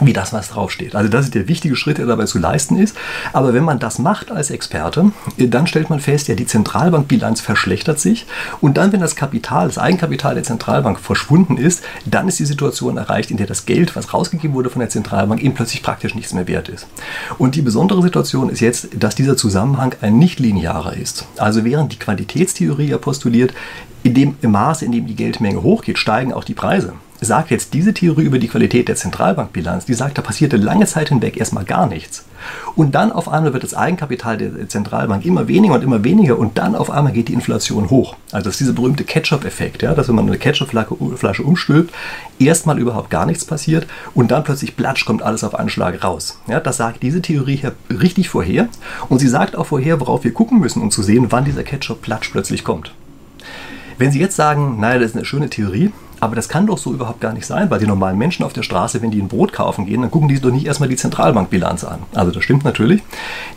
wie 0.00 0.12
das, 0.12 0.32
was 0.32 0.48
draufsteht. 0.50 0.94
Also 0.94 1.08
das 1.08 1.26
ist 1.26 1.34
der 1.34 1.48
wichtige 1.48 1.76
Schritt, 1.76 1.98
der 1.98 2.06
dabei 2.06 2.24
zu 2.24 2.38
leisten 2.38 2.76
ist. 2.76 2.96
Aber 3.32 3.54
wenn 3.54 3.64
man 3.64 3.78
das 3.78 3.98
macht 3.98 4.30
als 4.30 4.50
Experte, 4.50 5.12
dann 5.36 5.66
stellt 5.66 5.90
man 5.90 6.00
fest, 6.00 6.28
ja, 6.28 6.34
die 6.34 6.46
Zentralbankbilanz 6.46 7.40
verschlechtert 7.40 8.00
sich. 8.00 8.26
Und 8.60 8.76
dann, 8.76 8.92
wenn 8.92 9.00
das 9.00 9.16
Kapital, 9.16 9.68
das 9.68 9.78
Eigenkapital 9.78 10.34
der 10.34 10.44
Zentralbank 10.44 11.00
verschwunden 11.00 11.56
ist, 11.56 11.82
dann 12.06 12.28
ist 12.28 12.38
die 12.38 12.44
Situation 12.44 12.96
erreicht, 12.96 13.30
in 13.30 13.36
der 13.36 13.46
das 13.46 13.66
Geld, 13.66 13.96
was 13.96 14.14
rausgegeben 14.14 14.54
wurde 14.54 14.70
von 14.70 14.80
der 14.80 14.90
Zentralbank, 14.90 15.42
eben 15.42 15.54
plötzlich 15.54 15.82
praktisch 15.82 16.14
nichts 16.14 16.32
mehr 16.32 16.48
wert 16.48 16.68
ist. 16.68 16.86
Und 17.38 17.54
die 17.54 17.62
besondere 17.62 18.02
Situation 18.02 18.50
ist 18.50 18.60
jetzt, 18.60 18.88
dass 18.98 19.14
dieser 19.14 19.36
Zusammenhang 19.36 19.94
ein 20.00 20.18
nicht-linearer 20.18 20.96
ist. 20.96 21.26
Also 21.36 21.64
während 21.64 21.92
die 21.92 21.98
Quantitätstheorie 21.98 22.88
ja 22.88 22.98
postuliert, 22.98 23.52
in 24.04 24.14
dem 24.14 24.36
Maße, 24.40 24.84
in 24.84 24.92
dem 24.92 25.06
die 25.06 25.16
Geldmenge 25.16 25.62
hochgeht, 25.62 25.98
steigen 25.98 26.32
auch 26.32 26.44
die 26.44 26.54
Preise 26.54 26.94
sagt 27.20 27.50
jetzt 27.50 27.74
diese 27.74 27.92
Theorie 27.92 28.22
über 28.22 28.38
die 28.38 28.48
Qualität 28.48 28.88
der 28.88 28.96
Zentralbankbilanz, 28.96 29.86
die 29.86 29.94
sagt, 29.94 30.18
da 30.18 30.22
passierte 30.22 30.56
lange 30.56 30.86
Zeit 30.86 31.08
hinweg 31.08 31.36
erstmal 31.36 31.64
gar 31.64 31.86
nichts. 31.86 32.24
Und 32.76 32.94
dann 32.94 33.10
auf 33.10 33.28
einmal 33.28 33.52
wird 33.52 33.64
das 33.64 33.74
Eigenkapital 33.74 34.38
der 34.38 34.68
Zentralbank 34.68 35.24
immer 35.24 35.48
weniger 35.48 35.74
und 35.74 35.82
immer 35.82 36.04
weniger 36.04 36.38
und 36.38 36.58
dann 36.58 36.76
auf 36.76 36.90
einmal 36.90 37.12
geht 37.12 37.28
die 37.28 37.34
Inflation 37.34 37.90
hoch. 37.90 38.16
Also 38.30 38.44
das 38.44 38.54
ist 38.54 38.60
dieser 38.60 38.72
berühmte 38.72 39.04
Ketchup-Effekt, 39.04 39.82
ja, 39.82 39.94
dass 39.94 40.08
wenn 40.08 40.14
man 40.14 40.26
eine 40.26 40.38
Ketchup-Flasche 40.38 41.42
umstülpt, 41.42 41.92
erstmal 42.38 42.78
überhaupt 42.78 43.10
gar 43.10 43.26
nichts 43.26 43.44
passiert 43.44 43.86
und 44.14 44.30
dann 44.30 44.44
plötzlich 44.44 44.76
platsch 44.76 45.04
kommt 45.04 45.22
alles 45.22 45.42
auf 45.42 45.56
einen 45.56 45.70
Schlag 45.70 46.04
raus. 46.04 46.40
Ja, 46.46 46.60
das 46.60 46.76
sagt 46.76 47.02
diese 47.02 47.20
Theorie 47.20 47.56
hier 47.56 47.72
richtig 47.90 48.28
vorher 48.28 48.68
und 49.08 49.18
sie 49.18 49.28
sagt 49.28 49.56
auch 49.56 49.66
vorher, 49.66 50.00
worauf 50.00 50.22
wir 50.22 50.32
gucken 50.32 50.60
müssen, 50.60 50.82
um 50.82 50.90
zu 50.92 51.02
sehen, 51.02 51.26
wann 51.30 51.44
dieser 51.44 51.64
Ketchup-Platsch 51.64 52.30
plötzlich 52.30 52.62
kommt. 52.62 52.92
Wenn 53.98 54.12
Sie 54.12 54.20
jetzt 54.20 54.36
sagen, 54.36 54.78
naja, 54.78 55.00
das 55.00 55.10
ist 55.10 55.16
eine 55.16 55.24
schöne 55.24 55.50
Theorie, 55.50 55.90
aber 56.20 56.36
das 56.36 56.48
kann 56.48 56.66
doch 56.66 56.78
so 56.78 56.92
überhaupt 56.92 57.20
gar 57.20 57.32
nicht 57.32 57.46
sein, 57.46 57.70
weil 57.70 57.78
die 57.78 57.86
normalen 57.86 58.18
Menschen 58.18 58.44
auf 58.44 58.52
der 58.52 58.62
Straße, 58.62 59.02
wenn 59.02 59.10
die 59.10 59.20
ein 59.20 59.28
Brot 59.28 59.52
kaufen 59.52 59.86
gehen, 59.86 60.02
dann 60.02 60.10
gucken 60.10 60.28
die 60.28 60.34
sich 60.34 60.42
doch 60.42 60.50
nicht 60.50 60.66
erstmal 60.66 60.88
die 60.88 60.96
Zentralbankbilanz 60.96 61.84
an. 61.84 62.00
Also 62.14 62.30
das 62.30 62.44
stimmt 62.44 62.64
natürlich. 62.64 63.02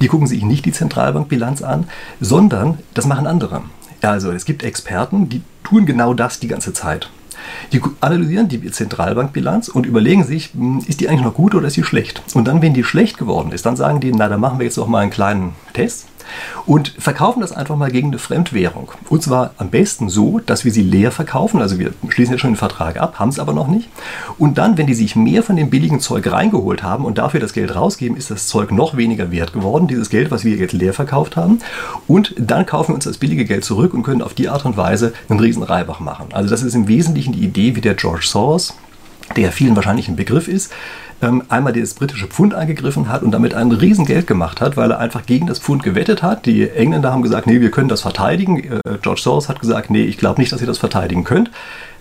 Die 0.02 0.08
gucken 0.08 0.28
sich 0.28 0.44
nicht 0.44 0.66
die 0.66 0.72
Zentralbankbilanz 0.72 1.62
an, 1.62 1.88
sondern 2.20 2.80
das 2.94 3.06
machen 3.06 3.28
andere. 3.28 3.62
Also 4.02 4.32
es 4.32 4.46
gibt 4.46 4.64
Experten, 4.64 5.30
die 5.30 5.42
tun 5.64 5.86
genau 5.86 6.14
das 6.14 6.40
die 6.40 6.48
ganze 6.48 6.74
Zeit. 6.74 7.10
Die 7.72 7.82
analysieren 8.02 8.48
die 8.48 8.62
Zentralbankbilanz 8.70 9.68
und 9.70 9.86
überlegen 9.86 10.24
sich, 10.24 10.54
hm, 10.54 10.84
ist 10.88 11.00
die 11.00 11.10
eigentlich 11.10 11.26
noch 11.26 11.34
gut 11.34 11.56
oder 11.56 11.68
ist 11.68 11.74
sie 11.74 11.84
schlecht? 11.84 12.22
Und 12.34 12.48
dann, 12.48 12.62
wenn 12.62 12.74
die 12.74 12.84
schlecht 12.84 13.18
geworden 13.18 13.52
ist, 13.52 13.66
dann 13.66 13.76
sagen 13.76 14.00
die, 14.00 14.12
na, 14.12 14.30
dann 14.30 14.40
machen 14.40 14.60
wir 14.60 14.66
jetzt 14.66 14.78
noch 14.78 14.88
mal 14.88 15.00
einen 15.00 15.12
kleinen 15.12 15.54
Test 15.74 16.08
und 16.66 16.94
verkaufen 16.98 17.42
das 17.42 17.52
einfach 17.52 17.76
mal 17.76 17.92
gegen 17.92 18.10
eine 18.10 18.20
Fremdwährung. 18.20 18.92
Und 19.10 19.24
zwar 19.24 19.52
am 19.58 19.70
besten 19.70 20.10
so, 20.10 20.40
dass 20.40 20.66
wir 20.66 20.72
sie 20.72 20.84
leer 20.84 21.12
verkaufen. 21.12 21.62
Also 21.62 21.80
wir 21.80 21.94
schließen 22.10 22.34
jetzt 22.34 22.42
schon 22.42 22.52
den 22.52 22.58
Vertrag 22.58 23.00
ab, 23.00 23.20
haben 23.20 23.30
es 23.30 23.40
aber 23.40 23.54
noch 23.54 23.68
nicht. 23.68 23.90
Und 24.38 24.58
dann, 24.58 24.78
wenn 24.78 24.88
die 24.88 24.94
sich 24.94 25.16
mehr 25.16 25.44
von 25.44 25.56
dem 25.56 25.70
billigen 25.70 26.00
Zeug 26.00 26.32
reingeholt 26.32 26.84
haben 26.84 27.06
und 27.06 27.18
dafür 27.18 27.40
das 27.40 27.54
Geld 27.54 27.76
rausgeben, 27.76 28.18
ist 28.18 28.32
das 28.32 28.48
Zeug 28.48 28.72
noch 28.72 28.98
weniger 28.98 29.32
wert 29.32 29.54
geworden, 29.54 29.88
dieses 29.88 30.10
Geld, 30.10 30.32
was 30.32 30.44
wir 30.44 30.56
jetzt 30.56 30.74
leer 30.74 30.94
verkauft 30.94 31.36
haben. 31.36 31.60
Und 32.08 32.34
dann 32.38 32.66
kaufen 32.66 32.90
wir 32.90 32.96
uns 32.96 33.06
das 33.06 33.18
billige 33.18 33.46
Geld 33.46 33.66
zurück 33.66 33.94
und 33.94 34.04
können 34.04 34.22
auf 34.22 34.34
die 34.34 34.50
Art 34.50 34.66
und 34.66 34.78
Weise 34.78 35.14
einen 35.30 35.40
riesen 35.40 35.64
Reibach 35.64 36.00
machen. 36.00 36.28
Also 36.32 36.50
das 36.50 36.64
ist 36.64 36.76
im 36.76 36.88
Wesentlichen 36.88 37.34
die 37.34 37.44
Idee, 37.44 37.76
wie 37.76 37.82
der 37.82 37.96
George 37.96 38.26
Soros 38.26 38.74
der 39.36 39.52
vielen 39.52 39.76
wahrscheinlich 39.76 40.08
ein 40.08 40.16
Begriff 40.16 40.48
ist, 40.48 40.72
ähm, 41.22 41.44
einmal 41.50 41.74
das 41.74 41.94
britische 41.94 42.28
Pfund 42.28 42.54
angegriffen 42.54 43.10
hat 43.10 43.24
und 43.24 43.32
damit 43.32 43.54
ein 43.54 43.72
Riesengeld 43.72 44.28
gemacht 44.28 44.62
hat, 44.62 44.78
weil 44.78 44.92
er 44.92 45.00
einfach 45.00 45.26
gegen 45.26 45.48
das 45.48 45.60
Pfund 45.60 45.84
gewettet 45.84 46.24
hat. 46.24 46.46
Die 46.46 46.70
Engländer 46.70 47.12
haben 47.12 47.22
gesagt, 47.22 47.48
nee, 47.48 47.62
wir 47.62 47.72
können 47.72 47.90
das 47.90 48.02
verteidigen. 48.02 48.64
Äh, 48.64 48.80
George 49.02 49.22
Soros 49.22 49.50
hat 49.50 49.60
gesagt, 49.60 49.90
nee, 49.90 50.04
ich 50.04 50.18
glaube 50.18 50.42
nicht, 50.42 50.52
dass 50.52 50.62
ihr 50.62 50.68
das 50.68 50.78
verteidigen 50.78 51.24
könnt. 51.24 51.52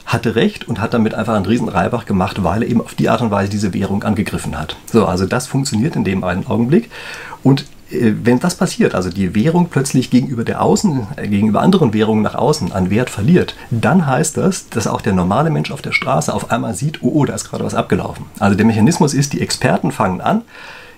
hatte 0.06 0.34
recht 0.34 0.66
und 0.66 0.80
hat 0.80 0.92
damit 0.94 1.14
einfach 1.14 1.34
einen 1.34 1.46
riesen 1.46 1.70
gemacht, 2.06 2.42
weil 2.42 2.62
er 2.62 2.68
eben 2.68 2.80
auf 2.80 2.94
die 2.94 3.08
Art 3.08 3.20
und 3.20 3.30
Weise 3.30 3.50
diese 3.50 3.72
Währung 3.74 4.02
angegriffen 4.02 4.58
hat. 4.58 4.76
So, 4.86 5.06
also 5.06 5.26
das 5.26 5.46
funktioniert 5.46 5.94
in 5.94 6.04
dem 6.04 6.24
einen 6.24 6.46
Augenblick. 6.46 6.90
Und 7.42 7.66
wenn 7.90 8.38
das 8.38 8.54
passiert, 8.54 8.94
also 8.94 9.10
die 9.10 9.34
Währung 9.34 9.68
plötzlich 9.68 10.10
gegenüber 10.10 10.44
der 10.44 10.62
Außen, 10.62 11.08
äh, 11.16 11.28
gegenüber 11.28 11.60
anderen 11.60 11.92
Währungen 11.92 12.22
nach 12.22 12.34
außen 12.34 12.72
an 12.72 12.90
Wert 12.90 13.10
verliert, 13.10 13.56
dann 13.70 14.06
heißt 14.06 14.36
das, 14.36 14.68
dass 14.68 14.86
auch 14.86 15.00
der 15.00 15.12
normale 15.12 15.50
Mensch 15.50 15.70
auf 15.70 15.82
der 15.82 15.92
Straße 15.92 16.32
auf 16.32 16.50
einmal 16.50 16.74
sieht, 16.74 17.02
oh, 17.02 17.10
oh, 17.12 17.24
da 17.24 17.34
ist 17.34 17.50
gerade 17.50 17.64
was 17.64 17.74
abgelaufen. 17.74 18.26
Also 18.38 18.56
der 18.56 18.66
Mechanismus 18.66 19.14
ist, 19.14 19.32
die 19.32 19.40
Experten 19.40 19.90
fangen 19.90 20.20
an, 20.20 20.42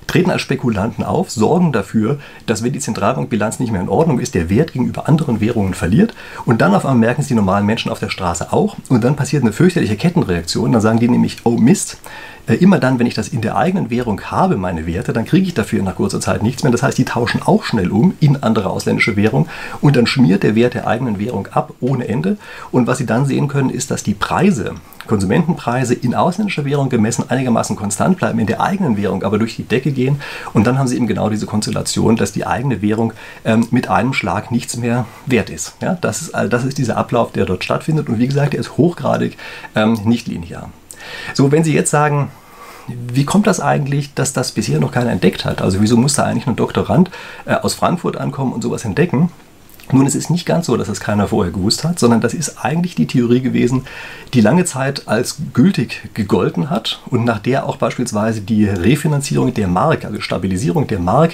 treten 0.06 0.30
als 0.30 0.42
Spekulanten 0.42 1.04
auf, 1.04 1.30
sorgen 1.30 1.72
dafür, 1.72 2.18
dass 2.46 2.62
wenn 2.62 2.72
die 2.72 2.80
Zentralbankbilanz 2.80 3.60
nicht 3.60 3.72
mehr 3.72 3.80
in 3.80 3.88
Ordnung 3.88 4.18
ist, 4.18 4.34
der 4.34 4.50
Wert 4.50 4.72
gegenüber 4.72 5.08
anderen 5.08 5.40
Währungen 5.40 5.74
verliert 5.74 6.14
und 6.44 6.60
dann 6.60 6.74
auf 6.74 6.84
einmal 6.84 6.98
merken 6.98 7.22
es 7.22 7.28
die 7.28 7.34
normalen 7.34 7.66
Menschen 7.66 7.90
auf 7.90 8.00
der 8.00 8.10
Straße 8.10 8.52
auch 8.52 8.76
und 8.88 9.04
dann 9.04 9.16
passiert 9.16 9.42
eine 9.42 9.52
fürchterliche 9.52 9.96
Kettenreaktion, 9.96 10.72
dann 10.72 10.82
sagen 10.82 10.98
die 10.98 11.08
nämlich, 11.08 11.38
oh 11.44 11.56
Mist, 11.56 11.98
äh, 12.41 12.41
immer 12.46 12.78
dann, 12.78 12.98
wenn 12.98 13.06
ich 13.06 13.14
das 13.14 13.28
in 13.28 13.40
der 13.40 13.56
eigenen 13.56 13.90
Währung 13.90 14.20
habe, 14.22 14.56
meine 14.56 14.86
Werte, 14.86 15.12
dann 15.12 15.24
kriege 15.24 15.46
ich 15.46 15.54
dafür 15.54 15.82
nach 15.82 15.96
kurzer 15.96 16.20
Zeit 16.20 16.42
nichts 16.42 16.62
mehr. 16.62 16.72
Das 16.72 16.82
heißt, 16.82 16.98
die 16.98 17.04
tauschen 17.04 17.42
auch 17.42 17.62
schnell 17.64 17.90
um 17.90 18.14
in 18.20 18.42
andere 18.42 18.70
ausländische 18.70 19.16
Währung 19.16 19.48
und 19.80 19.96
dann 19.96 20.06
schmiert 20.06 20.42
der 20.42 20.54
Wert 20.54 20.74
der 20.74 20.86
eigenen 20.86 21.18
Währung 21.18 21.46
ab 21.52 21.72
ohne 21.80 22.08
Ende. 22.08 22.36
Und 22.72 22.86
was 22.86 22.98
Sie 22.98 23.06
dann 23.06 23.26
sehen 23.26 23.48
können, 23.48 23.70
ist, 23.70 23.90
dass 23.90 24.02
die 24.02 24.14
Preise, 24.14 24.74
Konsumentenpreise 25.06 25.94
in 25.94 26.14
ausländischer 26.14 26.64
Währung 26.64 26.88
gemessen 26.88 27.24
einigermaßen 27.28 27.76
konstant 27.76 28.18
bleiben, 28.18 28.38
in 28.38 28.46
der 28.46 28.60
eigenen 28.60 28.96
Währung 28.96 29.22
aber 29.22 29.38
durch 29.38 29.56
die 29.56 29.64
Decke 29.64 29.92
gehen. 29.92 30.20
Und 30.52 30.66
dann 30.66 30.78
haben 30.78 30.88
Sie 30.88 30.96
eben 30.96 31.06
genau 31.06 31.28
diese 31.28 31.46
Konstellation, 31.46 32.16
dass 32.16 32.32
die 32.32 32.46
eigene 32.46 32.82
Währung 32.82 33.12
ähm, 33.44 33.66
mit 33.70 33.88
einem 33.88 34.12
Schlag 34.12 34.50
nichts 34.50 34.76
mehr 34.76 35.06
wert 35.26 35.50
ist. 35.50 35.74
Ja, 35.80 35.96
das, 36.00 36.22
ist 36.22 36.32
das 36.50 36.64
ist 36.64 36.78
dieser 36.78 36.96
Ablauf, 36.96 37.32
der 37.32 37.46
dort 37.46 37.64
stattfindet. 37.64 38.08
Und 38.08 38.18
wie 38.18 38.26
gesagt, 38.26 38.52
der 38.52 38.60
ist 38.60 38.76
hochgradig 38.76 39.36
ähm, 39.74 39.98
nicht 40.04 40.26
linear. 40.26 40.70
So, 41.34 41.52
wenn 41.52 41.64
Sie 41.64 41.74
jetzt 41.74 41.90
sagen, 41.90 42.30
wie 42.88 43.24
kommt 43.24 43.46
das 43.46 43.60
eigentlich, 43.60 44.14
dass 44.14 44.32
das 44.32 44.52
bisher 44.52 44.80
noch 44.80 44.92
keiner 44.92 45.10
entdeckt 45.10 45.44
hat? 45.44 45.62
Also 45.62 45.80
wieso 45.80 45.96
muss 45.96 46.14
da 46.14 46.24
eigentlich 46.24 46.46
ein 46.46 46.56
Doktorand 46.56 47.10
äh, 47.44 47.54
aus 47.54 47.74
Frankfurt 47.74 48.16
ankommen 48.16 48.52
und 48.52 48.62
sowas 48.62 48.84
entdecken? 48.84 49.30
Nun, 49.90 50.06
es 50.06 50.14
ist 50.14 50.30
nicht 50.30 50.46
ganz 50.46 50.66
so, 50.66 50.76
dass 50.76 50.88
es 50.88 51.00
keiner 51.00 51.28
vorher 51.28 51.52
gewusst 51.52 51.84
hat, 51.84 51.98
sondern 51.98 52.20
das 52.20 52.34
ist 52.34 52.64
eigentlich 52.64 52.94
die 52.94 53.06
Theorie 53.06 53.40
gewesen, 53.40 53.84
die 54.32 54.40
lange 54.40 54.64
Zeit 54.64 55.08
als 55.08 55.36
gültig 55.52 56.08
gegolten 56.14 56.70
hat 56.70 57.00
und 57.10 57.24
nach 57.24 57.40
der 57.40 57.66
auch 57.66 57.76
beispielsweise 57.76 58.40
die 58.40 58.66
Refinanzierung 58.66 59.52
der 59.52 59.68
Mark, 59.68 60.04
also 60.04 60.20
Stabilisierung 60.20 60.86
der 60.86 60.98
Mark, 60.98 61.32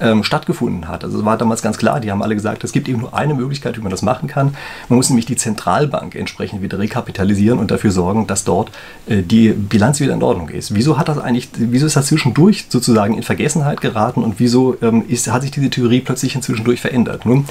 ähm, 0.00 0.24
stattgefunden 0.24 0.88
hat. 0.88 1.04
Also 1.04 1.18
es 1.18 1.24
war 1.24 1.38
damals 1.38 1.62
ganz 1.62 1.78
klar, 1.78 2.00
die 2.00 2.10
haben 2.10 2.22
alle 2.22 2.34
gesagt, 2.34 2.64
es 2.64 2.72
gibt 2.72 2.88
eben 2.88 3.00
nur 3.00 3.14
eine 3.14 3.34
Möglichkeit, 3.34 3.76
wie 3.76 3.82
man 3.82 3.90
das 3.90 4.02
machen 4.02 4.28
kann. 4.28 4.54
Man 4.88 4.96
muss 4.96 5.10
nämlich 5.10 5.26
die 5.26 5.36
Zentralbank 5.36 6.14
entsprechend 6.14 6.62
wieder 6.62 6.78
rekapitalisieren 6.78 7.58
und 7.58 7.70
dafür 7.70 7.92
sorgen, 7.92 8.26
dass 8.26 8.44
dort 8.44 8.72
äh, 9.06 9.22
die 9.22 9.50
Bilanz 9.50 10.00
wieder 10.00 10.14
in 10.14 10.22
Ordnung 10.22 10.48
ist. 10.48 10.74
Wieso 10.74 10.98
hat 10.98 11.08
das 11.08 11.18
eigentlich, 11.18 11.50
wieso 11.56 11.86
ist 11.86 11.96
das 11.96 12.06
zwischendurch 12.06 12.66
sozusagen 12.68 13.14
in 13.14 13.22
Vergessenheit 13.22 13.80
geraten 13.80 14.24
und 14.24 14.40
wieso 14.40 14.76
ähm, 14.82 15.04
ist, 15.06 15.30
hat 15.30 15.42
sich 15.42 15.50
diese 15.50 15.70
Theorie 15.70 16.00
plötzlich 16.00 16.34
inzwischendurch 16.34 16.80
verändert? 16.80 17.26
Nun, 17.26 17.44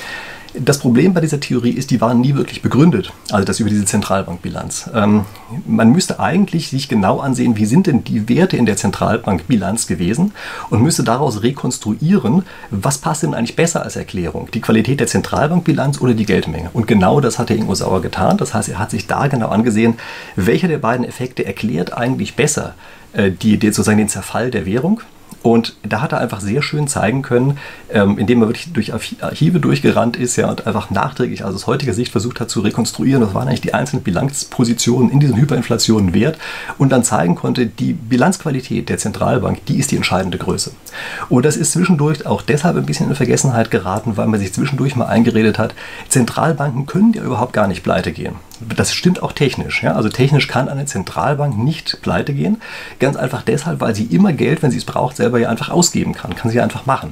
das 0.53 0.79
Problem 0.79 1.13
bei 1.13 1.21
dieser 1.21 1.39
Theorie 1.39 1.71
ist, 1.71 1.91
die 1.91 2.01
waren 2.01 2.21
nie 2.21 2.35
wirklich 2.35 2.61
begründet, 2.61 3.13
also 3.31 3.45
das 3.45 3.59
über 3.59 3.69
diese 3.69 3.85
Zentralbankbilanz. 3.85 4.89
Ähm, 4.93 5.25
man 5.67 5.91
müsste 5.91 6.19
eigentlich 6.19 6.69
sich 6.69 6.89
genau 6.89 7.19
ansehen, 7.19 7.57
wie 7.57 7.65
sind 7.65 7.87
denn 7.87 8.03
die 8.03 8.27
Werte 8.29 8.57
in 8.57 8.65
der 8.65 8.77
Zentralbankbilanz 8.77 9.87
gewesen 9.87 10.33
und 10.69 10.81
müsste 10.81 11.03
daraus 11.03 11.43
rekonstruieren, 11.43 12.43
was 12.71 12.97
passt 12.97 13.23
denn 13.23 13.33
eigentlich 13.33 13.55
besser 13.55 13.83
als 13.83 13.95
Erklärung, 13.95 14.49
die 14.53 14.61
Qualität 14.61 14.99
der 14.99 15.07
Zentralbankbilanz 15.07 16.01
oder 16.01 16.13
die 16.13 16.25
Geldmenge. 16.25 16.69
Und 16.73 16.87
genau 16.87 17.21
das 17.21 17.37
hat 17.37 17.49
der 17.49 17.57
Ingo 17.57 17.75
Sauer 17.75 18.01
getan. 18.01 18.37
Das 18.37 18.53
heißt, 18.53 18.69
er 18.69 18.79
hat 18.79 18.91
sich 18.91 19.07
da 19.07 19.27
genau 19.27 19.49
angesehen, 19.49 19.95
welcher 20.35 20.67
der 20.67 20.79
beiden 20.79 21.05
Effekte 21.05 21.45
erklärt 21.45 21.93
eigentlich 21.93 22.35
besser 22.35 22.73
äh, 23.13 23.31
die, 23.31 23.57
die, 23.57 23.67
sozusagen 23.67 23.97
den 23.97 24.09
Zerfall 24.09 24.51
der 24.51 24.65
Währung 24.65 25.01
und 25.41 25.75
da 25.83 26.01
hat 26.01 26.11
er 26.11 26.19
einfach 26.19 26.41
sehr 26.41 26.61
schön 26.61 26.87
zeigen 26.87 27.21
können, 27.21 27.57
ähm, 27.91 28.17
indem 28.17 28.41
er 28.41 28.49
wirklich 28.49 28.73
durch 28.73 28.93
Archive 28.93 29.59
durchgerannt 29.59 30.17
ist 30.17 30.35
ja, 30.35 30.49
und 30.49 30.67
einfach 30.67 30.89
nachträglich, 30.89 31.45
also 31.45 31.55
aus 31.55 31.67
heutiger 31.67 31.93
Sicht 31.93 32.11
versucht 32.11 32.39
hat 32.39 32.49
zu 32.49 32.61
rekonstruieren, 32.61 33.21
was 33.21 33.33
waren 33.33 33.47
eigentlich 33.47 33.61
die 33.61 33.73
einzelnen 33.73 34.03
Bilanzpositionen 34.03 35.11
in 35.11 35.19
diesen 35.19 35.37
Hyperinflationen 35.37 36.13
wert 36.13 36.37
und 36.77 36.91
dann 36.91 37.03
zeigen 37.03 37.35
konnte, 37.35 37.65
die 37.65 37.93
Bilanzqualität 37.93 38.89
der 38.89 38.97
Zentralbank, 38.97 39.65
die 39.65 39.77
ist 39.77 39.91
die 39.91 39.95
entscheidende 39.95 40.37
Größe. 40.37 40.71
Und 41.29 41.45
das 41.45 41.57
ist 41.57 41.71
zwischendurch 41.71 42.25
auch 42.25 42.41
deshalb 42.41 42.77
ein 42.77 42.85
bisschen 42.85 43.09
in 43.09 43.15
Vergessenheit 43.15 43.71
geraten, 43.71 44.17
weil 44.17 44.27
man 44.27 44.39
sich 44.39 44.53
zwischendurch 44.53 44.95
mal 44.95 45.07
eingeredet 45.07 45.57
hat, 45.57 45.73
Zentralbanken 46.09 46.85
können 46.85 47.13
ja 47.13 47.23
überhaupt 47.23 47.53
gar 47.53 47.67
nicht 47.67 47.83
pleite 47.83 48.11
gehen. 48.11 48.35
Das 48.75 48.93
stimmt 48.93 49.23
auch 49.23 49.31
technisch. 49.31 49.83
Ja? 49.83 49.93
Also 49.93 50.09
technisch 50.09 50.47
kann 50.47 50.67
eine 50.67 50.85
Zentralbank 50.85 51.57
nicht 51.57 52.01
pleite 52.01 52.33
gehen. 52.33 52.61
Ganz 52.99 53.15
einfach 53.15 53.41
deshalb, 53.41 53.79
weil 53.79 53.95
sie 53.95 54.05
immer 54.05 54.33
Geld, 54.33 54.61
wenn 54.61 54.71
sie 54.71 54.77
es 54.77 54.85
braucht, 54.85 55.15
selber 55.29 55.39
ja 55.39 55.49
einfach 55.49 55.69
ausgeben 55.69 56.13
kann. 56.13 56.35
Kann 56.35 56.49
sie 56.49 56.59
einfach 56.59 56.85
machen. 56.85 57.11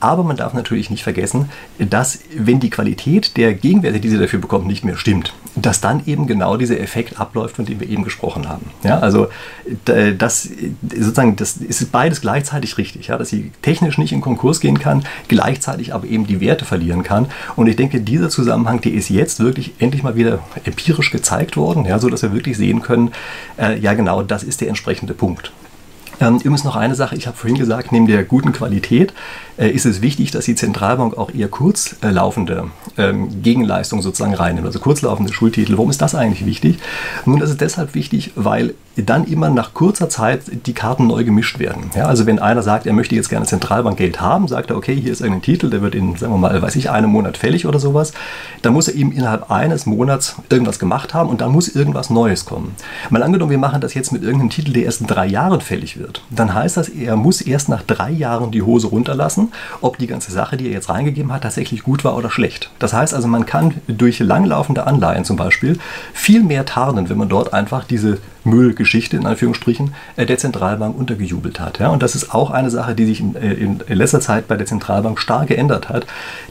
Aber 0.00 0.24
man 0.24 0.36
darf 0.36 0.52
natürlich 0.52 0.90
nicht 0.90 1.04
vergessen, 1.04 1.48
dass 1.78 2.18
wenn 2.36 2.58
die 2.58 2.70
Qualität 2.70 3.36
der 3.36 3.54
Gegenwerte, 3.54 4.00
die 4.00 4.08
sie 4.08 4.18
dafür 4.18 4.40
bekommt, 4.40 4.66
nicht 4.66 4.84
mehr 4.84 4.96
stimmt, 4.96 5.32
dass 5.54 5.80
dann 5.80 6.02
eben 6.06 6.26
genau 6.26 6.56
dieser 6.56 6.80
Effekt 6.80 7.20
abläuft, 7.20 7.56
von 7.56 7.64
dem 7.64 7.78
wir 7.78 7.88
eben 7.88 8.02
gesprochen 8.02 8.48
haben. 8.48 8.70
Ja? 8.82 8.98
Also 8.98 9.28
das 10.18 10.48
sozusagen, 10.82 11.36
das 11.36 11.56
ist 11.56 11.92
beides 11.92 12.20
gleichzeitig 12.20 12.78
richtig, 12.78 13.08
ja? 13.08 13.18
dass 13.18 13.28
sie 13.28 13.52
technisch 13.62 13.98
nicht 13.98 14.12
in 14.12 14.20
Konkurs 14.20 14.60
gehen 14.60 14.78
kann, 14.78 15.04
gleichzeitig 15.28 15.94
aber 15.94 16.06
eben 16.06 16.26
die 16.26 16.40
Werte 16.40 16.64
verlieren 16.64 17.02
kann. 17.02 17.26
Und 17.54 17.68
ich 17.68 17.76
denke, 17.76 18.00
dieser 18.00 18.28
Zusammenhang, 18.28 18.80
der 18.80 18.92
ist 18.92 19.08
jetzt 19.08 19.40
wirklich 19.40 19.74
endlich 19.78 20.02
mal 20.02 20.16
wieder 20.16 20.40
empirisch 20.64 21.10
gezeigt 21.10 21.56
worden, 21.56 21.84
ja, 21.84 21.98
sodass 21.98 22.22
wir 22.22 22.32
wirklich 22.32 22.56
sehen 22.56 22.82
können, 22.82 23.12
äh, 23.58 23.78
ja 23.78 23.94
genau, 23.94 24.22
das 24.22 24.42
ist 24.42 24.60
der 24.60 24.68
entsprechende 24.68 25.14
Punkt. 25.14 25.52
Ähm, 26.20 26.36
übrigens 26.36 26.64
noch 26.64 26.76
eine 26.76 26.94
Sache, 26.94 27.16
ich 27.16 27.26
habe 27.26 27.36
vorhin 27.36 27.58
gesagt, 27.58 27.92
neben 27.92 28.06
der 28.06 28.24
guten 28.24 28.52
Qualität 28.52 29.12
äh, 29.58 29.68
ist 29.68 29.86
es 29.86 30.02
wichtig, 30.02 30.30
dass 30.30 30.44
die 30.44 30.54
Zentralbank 30.54 31.16
auch 31.16 31.32
eher 31.34 31.48
kurzlaufende 31.48 32.70
ähm, 32.96 33.42
Gegenleistungen 33.42 34.02
sozusagen 34.02 34.34
reinnimmt, 34.34 34.66
also 34.66 34.78
kurzlaufende 34.78 35.32
Schuldtitel. 35.32 35.72
Warum 35.76 35.90
ist 35.90 36.02
das 36.02 36.14
eigentlich 36.14 36.46
wichtig? 36.46 36.78
Nun, 37.24 37.40
das 37.40 37.50
ist 37.50 37.60
deshalb 37.60 37.94
wichtig, 37.94 38.32
weil 38.34 38.74
dann 38.96 39.24
immer 39.24 39.48
nach 39.48 39.72
kurzer 39.72 40.08
Zeit 40.08 40.42
die 40.66 40.74
Karten 40.74 41.06
neu 41.06 41.24
gemischt 41.24 41.58
werden. 41.58 41.90
Ja, 41.94 42.06
also 42.06 42.26
wenn 42.26 42.38
einer 42.38 42.62
sagt, 42.62 42.86
er 42.86 42.92
möchte 42.92 43.14
jetzt 43.14 43.30
gerne 43.30 43.46
Zentralbankgeld 43.46 44.20
haben, 44.20 44.48
sagt 44.48 44.70
er, 44.70 44.76
okay, 44.76 44.94
hier 44.94 45.12
ist 45.12 45.22
ein 45.22 45.40
Titel, 45.40 45.70
der 45.70 45.80
wird 45.80 45.94
in, 45.94 46.16
sagen 46.16 46.32
wir 46.32 46.38
mal, 46.38 46.60
weiß 46.60 46.76
ich, 46.76 46.90
einem 46.90 47.10
Monat 47.10 47.38
fällig 47.38 47.66
oder 47.66 47.78
sowas, 47.78 48.12
dann 48.60 48.74
muss 48.74 48.88
er 48.88 48.94
eben 48.94 49.12
innerhalb 49.12 49.50
eines 49.50 49.86
Monats 49.86 50.36
irgendwas 50.50 50.78
gemacht 50.78 51.14
haben 51.14 51.30
und 51.30 51.40
dann 51.40 51.52
muss 51.52 51.68
irgendwas 51.68 52.10
Neues 52.10 52.44
kommen. 52.44 52.74
Mal 53.08 53.22
angenommen, 53.22 53.50
wir 53.50 53.58
machen 53.58 53.80
das 53.80 53.94
jetzt 53.94 54.12
mit 54.12 54.22
irgendeinem 54.22 54.50
Titel, 54.50 54.72
der 54.72 54.84
erst 54.84 55.00
in 55.00 55.06
drei 55.06 55.26
Jahren 55.26 55.62
fällig 55.62 55.98
wird, 55.98 56.01
dann 56.30 56.54
heißt 56.54 56.76
das, 56.76 56.88
er 56.88 57.16
muss 57.16 57.40
erst 57.40 57.68
nach 57.68 57.82
drei 57.82 58.10
Jahren 58.10 58.50
die 58.50 58.62
Hose 58.62 58.88
runterlassen, 58.88 59.52
ob 59.80 59.98
die 59.98 60.06
ganze 60.06 60.32
Sache, 60.32 60.56
die 60.56 60.66
er 60.66 60.72
jetzt 60.72 60.88
reingegeben 60.88 61.32
hat, 61.32 61.42
tatsächlich 61.42 61.82
gut 61.82 62.04
war 62.04 62.16
oder 62.16 62.30
schlecht. 62.30 62.70
Das 62.78 62.92
heißt 62.92 63.14
also, 63.14 63.28
man 63.28 63.46
kann 63.46 63.74
durch 63.86 64.18
langlaufende 64.18 64.86
Anleihen 64.86 65.24
zum 65.24 65.36
Beispiel 65.36 65.78
viel 66.12 66.42
mehr 66.42 66.64
tarnen, 66.64 67.08
wenn 67.08 67.18
man 67.18 67.28
dort 67.28 67.52
einfach 67.52 67.84
diese 67.84 68.18
Müllgeschichte 68.44 69.16
in 69.16 69.26
Anführungsstrichen 69.26 69.94
äh, 70.16 70.26
der 70.26 70.38
Zentralbank 70.38 70.96
untergejubelt 70.96 71.60
hat. 71.60 71.78
Ja? 71.78 71.88
Und 71.88 72.02
das 72.02 72.14
ist 72.14 72.34
auch 72.34 72.50
eine 72.50 72.70
Sache, 72.70 72.94
die 72.94 73.06
sich 73.06 73.20
in, 73.20 73.36
äh, 73.36 73.52
in, 73.52 73.80
letzter 73.88 74.20
Zeit 74.20 74.48
bei 74.48 74.56
der 74.56 74.66
Zentralbank 74.66 75.18
stark 75.18 75.48
geändert 75.48 75.88
hat. 75.88 76.06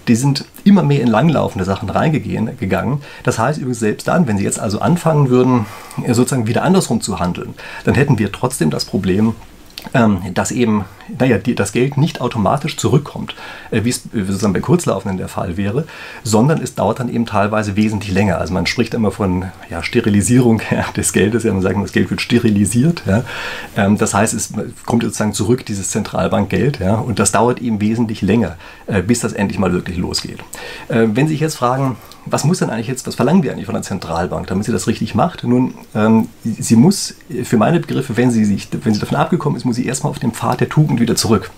Die 0.07 0.15
sind 0.15 0.45
immer 0.63 0.83
mehr 0.83 1.01
in 1.01 1.07
langlaufende 1.07 1.65
Sachen 1.65 1.89
reingegangen. 1.89 3.01
Das 3.24 3.39
heißt 3.39 3.60
übrigens 3.60 3.79
selbst 3.79 4.07
dann, 4.07 4.27
wenn 4.27 4.38
sie 4.38 4.43
jetzt 4.43 4.60
also 4.60 4.79
anfangen 4.79 5.29
würden, 5.29 5.65
äh, 6.03 6.13
sozusagen 6.13 6.48
wieder 6.48 6.63
andersrum 6.63 7.01
zu 7.01 7.19
handeln, 7.19 7.53
dann 7.83 7.95
hätten 7.95 8.19
wir 8.19 8.31
trotzdem 8.31 8.69
das 8.69 8.86
Problem, 8.86 9.36
dass 10.33 10.51
eben 10.51 10.85
naja, 11.19 11.37
die, 11.37 11.55
das 11.55 11.71
Geld 11.71 11.97
nicht 11.97 12.21
automatisch 12.21 12.77
zurückkommt, 12.77 13.35
äh, 13.71 13.83
wie 13.83 13.89
es 13.89 14.03
sozusagen 14.13 14.53
bei 14.53 14.59
Kurzlaufenden 14.59 15.17
der 15.17 15.27
Fall 15.27 15.57
wäre, 15.57 15.85
sondern 16.23 16.61
es 16.61 16.75
dauert 16.75 16.99
dann 16.99 17.09
eben 17.09 17.25
teilweise 17.25 17.75
wesentlich 17.75 18.11
länger. 18.11 18.37
Also 18.37 18.53
man 18.53 18.65
spricht 18.65 18.93
immer 18.93 19.11
von 19.11 19.45
ja, 19.69 19.83
Sterilisierung 19.83 20.61
ja, 20.71 20.85
des 20.95 21.13
Geldes, 21.13 21.43
ja, 21.43 21.53
man 21.53 21.61
sagt, 21.61 21.77
das 21.81 21.91
Geld 21.91 22.09
wird 22.09 22.21
sterilisiert. 22.21 23.03
Ja. 23.05 23.23
Ähm, 23.75 23.97
das 23.97 24.13
heißt, 24.13 24.33
es 24.33 24.53
kommt 24.85 25.03
sozusagen 25.03 25.33
zurück, 25.33 25.65
dieses 25.65 25.89
Zentralbankgeld, 25.89 26.79
ja, 26.79 26.95
und 26.95 27.19
das 27.19 27.31
dauert 27.31 27.61
eben 27.61 27.81
wesentlich 27.81 28.21
länger, 28.21 28.57
äh, 28.87 29.01
bis 29.01 29.19
das 29.19 29.33
endlich 29.33 29.59
mal 29.59 29.73
wirklich 29.73 29.97
losgeht. 29.97 30.39
Äh, 30.87 31.07
wenn 31.13 31.27
Sie 31.27 31.33
sich 31.33 31.41
jetzt 31.41 31.55
fragen, 31.55 31.97
was 32.25 32.43
muss 32.43 32.59
denn 32.59 32.69
eigentlich 32.69 32.87
jetzt, 32.87 33.07
was 33.07 33.15
verlangen 33.15 33.43
wir 33.43 33.51
eigentlich 33.51 33.65
von 33.65 33.73
der 33.73 33.81
Zentralbank, 33.81 34.47
damit 34.47 34.65
sie 34.65 34.71
das 34.71 34.87
richtig 34.87 35.15
macht? 35.15 35.43
Nun, 35.43 35.73
ähm, 35.95 36.27
sie 36.43 36.75
muss 36.75 37.15
für 37.43 37.57
meine 37.57 37.79
Begriffe, 37.79 38.17
wenn 38.17 38.31
sie, 38.31 38.45
sich, 38.45 38.67
wenn 38.83 38.93
sie 38.93 38.99
davon 38.99 39.17
abgekommen 39.17 39.57
ist, 39.57 39.65
muss 39.65 39.75
sie 39.75 39.85
erstmal 39.85 40.11
auf 40.11 40.19
den 40.19 40.31
Pfad 40.31 40.61
der 40.61 40.69
Tugend 40.69 40.99
wieder 40.99 41.15
zurück. 41.15 41.49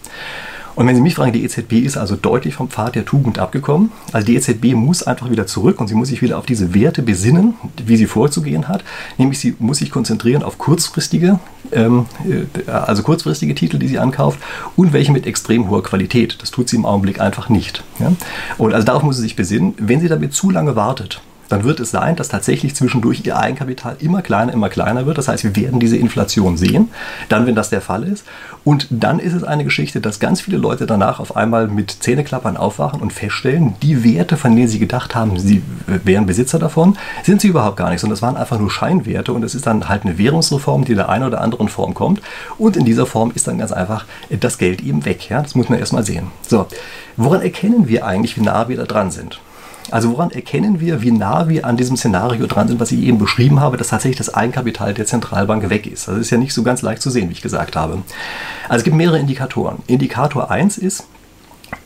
Und 0.75 0.88
wenn 0.88 0.96
Sie 0.96 1.01
mich 1.01 1.15
fragen, 1.15 1.34
die 1.34 1.44
EZB 1.44 1.74
ist 1.74 1.98
also 1.98 2.15
deutlich 2.15 2.56
vom 2.56 2.70
Pfad 2.70 2.96
der 2.96 3.06
Tugend 3.06 3.39
abgekommen. 3.39 3.92
Also 4.12 4.25
die 4.25 4.36
EZB 4.36 4.74
muss 4.74 5.03
einfach 5.03 5.30
wieder 5.30 5.46
zurück 5.46 5.80
und 5.80 5.88
sie 5.88 5.96
muss 5.96 6.08
sich 6.08 6.22
wieder 6.22 6.38
auf 6.38 6.46
diese 6.46 6.74
Werte 6.74 7.01
besinnen, 7.01 7.56
wie 7.86 7.98
sie 7.98 8.08
vorzugehen 8.08 8.68
hat. 8.68 8.84
Nämlich 9.18 9.39
sie 9.39 9.56
muss 9.60 9.77
sich 9.77 9.92
konzentrieren 9.92 10.44
auf 10.44 10.58
kurzfristige, 10.58 11.39
ähm, 11.72 12.06
äh, 12.27 12.72
also 12.72 13.03
kurzfristige 13.03 13.53
Titel, 13.56 13.77
die 13.77 13.88
sie 13.88 14.00
ankauft 14.00 14.39
und 14.75 14.94
welche 14.94 15.12
mit 15.12 15.27
extrem 15.27 15.70
hoher 15.70 15.84
Qualität. 15.84 16.38
Das 16.42 16.51
tut 16.51 16.70
sie 16.70 16.77
im 16.77 16.86
Augenblick 16.86 17.22
einfach 17.22 17.50
nicht. 17.50 17.84
Ja? 18.00 18.12
Und 18.58 18.74
also 18.74 18.86
darauf 18.86 19.03
muss 19.03 19.18
sie 19.18 19.24
sich 19.24 19.36
besinnen. 19.36 19.75
Wenn 19.77 20.00
sie 20.00 20.08
damit 20.08 20.34
zu 20.34 20.50
lange 20.50 20.75
wartet, 20.75 21.22
dann 21.53 21.63
wird 21.63 21.79
es 21.79 21.91
sein, 21.91 22.15
dass 22.15 22.29
tatsächlich 22.29 22.75
zwischendurch 22.75 23.24
ihr 23.25 23.38
Eigenkapital 23.38 23.98
immer 24.00 24.24
kleiner, 24.24 24.51
immer 24.53 24.69
kleiner 24.69 25.05
wird. 25.05 25.19
Das 25.19 25.27
heißt, 25.27 25.43
wir 25.43 25.55
werden 25.55 25.79
diese 25.79 25.98
Inflation 25.98 26.57
sehen, 26.57 26.89
dann, 27.29 27.45
wenn 27.45 27.53
das 27.53 27.69
der 27.69 27.79
Fall 27.79 28.03
ist. 28.03 28.25
Und 28.63 28.88
dann 28.89 29.19
ist 29.19 29.33
es 29.33 29.43
eine 29.43 29.63
Geschichte, 29.63 30.01
dass 30.01 30.19
ganz 30.19 30.41
viele 30.41 30.57
Leute 30.57 30.88
danach 30.88 31.19
auf 31.19 31.36
einmal 31.38 31.67
mit 31.67 31.91
Zähneklappern 31.91 32.57
aufwachen 32.57 33.01
und 33.01 33.13
feststellen, 33.13 33.75
die 33.83 34.03
Werte, 34.03 34.36
von 34.36 34.55
denen 34.55 34.67
sie 34.67 34.79
gedacht 34.79 35.13
haben, 35.13 35.38
sie 35.38 35.62
wären 35.86 36.25
Besitzer 36.25 36.57
davon, 36.57 36.98
sind 37.22 37.39
sie 37.39 37.50
überhaupt 37.50 37.77
gar 37.77 37.91
nicht, 37.91 38.00
sondern 38.00 38.15
das 38.15 38.24
waren 38.24 38.36
einfach 38.36 38.57
nur 38.57 38.72
Scheinwerte 38.72 39.31
und 39.31 39.43
es 39.43 39.53
ist 39.53 39.67
dann 39.67 39.89
halt 39.89 40.05
eine 40.05 40.17
Währungsreform, 40.17 40.86
die 40.86 40.93
in 40.93 40.98
der 40.98 41.10
einen 41.10 41.25
oder 41.25 41.39
anderen 41.41 41.69
Form 41.69 41.93
kommt. 41.93 42.19
Und 42.57 42.77
in 42.77 42.86
dieser 42.86 43.05
Form 43.05 43.31
ist 43.36 43.48
dann 43.48 43.60
ganz 43.60 43.72
einfach 43.72 44.05
das 44.39 44.57
Geld 44.57 44.81
eben 44.81 45.05
weg. 45.05 45.29
Ja? 45.29 45.43
Das 45.43 45.53
muss 45.53 45.69
man 45.69 45.77
erstmal 45.77 46.03
sehen. 46.03 46.31
So, 46.48 46.65
woran 47.15 47.43
erkennen 47.43 47.88
wir 47.88 48.07
eigentlich, 48.07 48.38
wie 48.38 48.41
nah 48.41 48.67
wir 48.69 48.77
da 48.77 48.86
dran 48.86 49.12
sind? 49.12 49.39
Also 49.94 50.10
woran 50.10 50.32
erkennen 50.32 50.80
wir, 50.80 51.04
wie 51.04 51.12
nah 51.12 51.48
wir 51.50 51.68
an 51.68 51.78
diesem 51.78 51.98
Szenario 51.98 52.48
dran 52.48 52.68
sind, 52.68 52.80
was 52.80 52.92
ich 52.92 53.02
eben 53.02 53.20
beschrieben 53.20 53.60
habe, 53.60 53.78
dass 53.78 53.90
tatsächlich 53.90 54.18
das 54.18 54.34
Eigenkapital 54.34 54.96
der 54.96 55.06
Zentralbank 55.06 55.70
weg 55.70 55.86
ist? 55.86 56.08
Das 56.08 56.18
ist 56.18 56.32
ja 56.32 56.40
nicht 56.40 56.56
so 56.56 56.64
ganz 56.64 56.82
leicht 56.82 57.00
zu 57.00 57.12
sehen, 57.12 57.30
wie 57.30 57.34
ich 57.34 57.44
gesagt 57.44 57.76
habe. 57.76 58.02
Also 58.68 58.78
es 58.80 58.84
gibt 58.86 58.96
mehrere 58.96 59.20
Indikatoren. 59.20 59.84
Indikator 59.86 60.50
1 60.50 60.80
ist, 60.80 61.06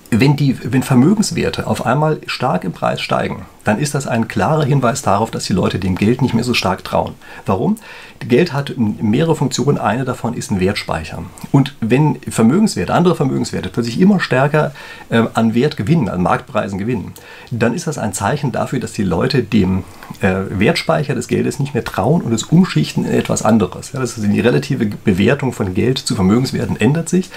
wenn, 0.10 0.36
die, 0.36 0.58
wenn 0.64 0.84
Vermögenswerte 0.84 1.68
auf 1.68 1.86
einmal 1.86 2.20
stark 2.28 2.64
im 2.64 2.72
Preis 2.72 3.02
steigen, 3.02 3.46
dann 3.68 3.80
ist 3.80 3.94
das 3.94 4.08
ein 4.08 4.30
klarer 4.30 4.64
Hinweis 4.64 5.02
darauf, 5.02 5.30
dass 5.30 5.44
die 5.44 5.54
Leute 5.54 5.78
dem 5.78 5.96
Geld 5.96 6.22
nicht 6.22 6.34
mehr 6.34 6.46
so 6.46 6.54
stark 6.54 6.86
trauen. 6.86 7.16
Warum? 7.46 7.76
Geld 8.20 8.54
hat 8.54 8.74
mehrere 8.78 9.36
Funktionen. 9.36 9.78
Eine 9.78 10.06
davon 10.06 10.34
ist 10.34 10.52
ein 10.52 10.60
Wertspeicher. 10.60 11.24
Und 11.52 11.76
wenn 11.82 12.18
Vermögenswerte, 12.30 12.94
andere 12.94 13.16
Vermögenswerte 13.16 13.70
plötzlich 13.70 14.00
immer 14.00 14.20
stärker 14.20 14.72
äh, 15.10 15.24
an 15.34 15.54
Wert 15.54 15.78
gewinnen, 15.78 16.10
an 16.10 16.24
Marktpreisen 16.24 16.80
gewinnen, 16.80 17.14
dann 17.52 17.74
ist 17.74 17.88
das 17.88 17.98
ein 17.98 18.14
Zeichen 18.14 18.52
dafür, 18.52 18.80
dass 18.80 18.94
die 18.94 19.04
Leute 19.04 19.44
dem 19.44 19.84
äh, 20.22 20.36
Wertspeicher 20.50 21.14
des 21.14 21.28
Geldes 21.28 21.60
nicht 21.60 21.74
mehr 21.74 21.84
trauen 21.84 22.22
und 22.22 22.32
es 22.32 22.44
umschichten 22.44 23.06
in 23.06 23.12
etwas 23.12 23.44
anderes. 23.44 23.92
Ja, 23.92 24.00
das 24.00 24.18
ist 24.18 24.26
die 24.26 24.40
relative 24.40 24.86
Bewertung 24.86 25.52
von 25.52 25.74
Geld 25.74 26.00
zu 26.00 26.16
Vermögenswerten 26.16 26.80
ändert 26.80 27.10
sich. 27.10 27.30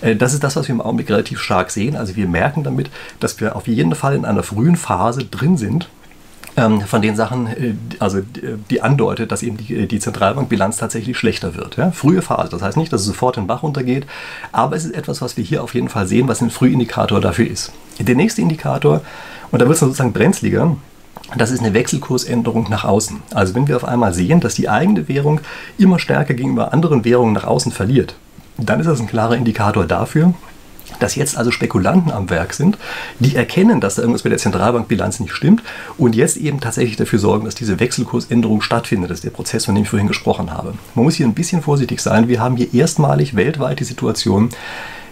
Äh, 0.00 0.16
das 0.16 0.32
ist 0.32 0.44
das, 0.44 0.56
was 0.56 0.68
wir 0.68 0.74
im 0.74 0.80
Augenblick 0.80 1.10
relativ 1.10 1.40
stark 1.40 1.70
sehen. 1.70 1.96
Also 1.96 2.11
wir 2.16 2.28
merken 2.28 2.62
damit, 2.62 2.90
dass 3.20 3.40
wir 3.40 3.56
auf 3.56 3.66
jeden 3.66 3.94
Fall 3.94 4.14
in 4.14 4.24
einer 4.24 4.42
frühen 4.42 4.76
Phase 4.76 5.24
drin 5.24 5.56
sind, 5.56 5.88
ähm, 6.56 6.82
von 6.82 7.00
den 7.00 7.16
Sachen, 7.16 7.46
äh, 7.46 7.74
also 7.98 8.20
die 8.70 8.82
andeutet, 8.82 9.32
dass 9.32 9.42
eben 9.42 9.56
die, 9.56 9.88
die 9.88 9.98
Zentralbankbilanz 9.98 10.76
tatsächlich 10.76 11.16
schlechter 11.16 11.54
wird. 11.54 11.76
Ja? 11.76 11.92
Frühe 11.92 12.22
Phase, 12.22 12.50
das 12.50 12.62
heißt 12.62 12.76
nicht, 12.76 12.92
dass 12.92 13.02
es 13.02 13.06
sofort 13.06 13.36
den 13.36 13.46
Bach 13.46 13.62
runtergeht, 13.62 14.06
aber 14.52 14.76
es 14.76 14.84
ist 14.84 14.94
etwas, 14.94 15.22
was 15.22 15.36
wir 15.36 15.44
hier 15.44 15.62
auf 15.62 15.74
jeden 15.74 15.88
Fall 15.88 16.06
sehen, 16.06 16.28
was 16.28 16.42
ein 16.42 16.50
Frühindikator 16.50 17.20
dafür 17.20 17.46
ist. 17.48 17.72
Der 17.98 18.14
nächste 18.14 18.42
Indikator, 18.42 19.00
und 19.50 19.60
da 19.60 19.66
wird 19.66 19.74
es 19.74 19.80
sozusagen 19.80 20.12
brenzliger, 20.12 20.76
das 21.36 21.50
ist 21.50 21.60
eine 21.60 21.72
Wechselkursänderung 21.72 22.68
nach 22.68 22.84
außen. 22.84 23.22
Also 23.32 23.54
wenn 23.54 23.68
wir 23.68 23.76
auf 23.76 23.84
einmal 23.84 24.12
sehen, 24.12 24.40
dass 24.40 24.54
die 24.54 24.68
eigene 24.68 25.08
Währung 25.08 25.40
immer 25.78 25.98
stärker 25.98 26.34
gegenüber 26.34 26.72
anderen 26.72 27.04
Währungen 27.04 27.32
nach 27.32 27.44
außen 27.44 27.72
verliert, 27.72 28.14
dann 28.58 28.80
ist 28.80 28.86
das 28.86 29.00
ein 29.00 29.06
klarer 29.06 29.36
Indikator 29.36 29.86
dafür, 29.86 30.34
dass 31.02 31.14
jetzt 31.16 31.36
also 31.36 31.50
Spekulanten 31.50 32.12
am 32.12 32.30
Werk 32.30 32.54
sind, 32.54 32.78
die 33.18 33.34
erkennen, 33.34 33.80
dass 33.80 33.96
da 33.96 34.02
irgendwas 34.02 34.24
mit 34.24 34.30
der 34.30 34.38
Zentralbankbilanz 34.38 35.20
nicht 35.20 35.34
stimmt 35.34 35.62
und 35.98 36.14
jetzt 36.14 36.36
eben 36.36 36.60
tatsächlich 36.60 36.96
dafür 36.96 37.18
sorgen, 37.18 37.44
dass 37.44 37.54
diese 37.54 37.80
Wechselkursänderung 37.80 38.62
stattfindet. 38.62 39.10
Das 39.10 39.18
ist 39.18 39.24
der 39.24 39.30
Prozess, 39.30 39.64
von 39.64 39.74
dem 39.74 39.82
ich 39.84 39.90
vorhin 39.90 40.08
gesprochen 40.08 40.52
habe. 40.52 40.74
Man 40.94 41.04
muss 41.04 41.16
hier 41.16 41.26
ein 41.26 41.34
bisschen 41.34 41.62
vorsichtig 41.62 42.00
sein. 42.00 42.28
Wir 42.28 42.40
haben 42.40 42.56
hier 42.56 42.72
erstmalig 42.72 43.34
weltweit 43.34 43.80
die 43.80 43.84
Situation, 43.84 44.50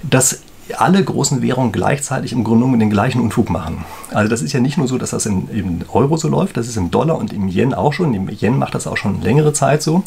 dass 0.03 0.41
alle 0.75 1.03
großen 1.03 1.43
Währungen 1.43 1.73
gleichzeitig 1.73 2.33
im 2.33 2.45
Grunde 2.45 2.61
genommen 2.61 2.81
den 2.81 2.91
gleichen 2.91 3.21
Unfug 3.21 3.51
machen. 3.51 3.85
Also 4.13 4.29
das 4.29 4.43
ist 4.43 4.53
ja 4.53 4.61
nicht 4.61 4.77
nur 4.77 4.89
so, 4.89 4.99
dass 4.99 5.11
das 5.11 5.27
im, 5.27 5.49
im, 5.51 5.81
Euro 5.93 6.17
so 6.17 6.29
läuft, 6.29 6.57
das 6.57 6.69
ist 6.69 6.77
im 6.77 6.91
Dollar 6.91 7.19
und 7.19 7.33
im 7.33 7.49
Yen 7.49 7.75
auch 7.75 7.93
schon. 7.93 8.13
Im 8.15 8.29
Yen 8.29 8.59
macht 8.59 8.75
das 8.75 8.87
auch 8.87 8.97
schon 8.97 9.23
längere 9.23 9.53
Zeit 9.53 9.83
so. 9.83 10.03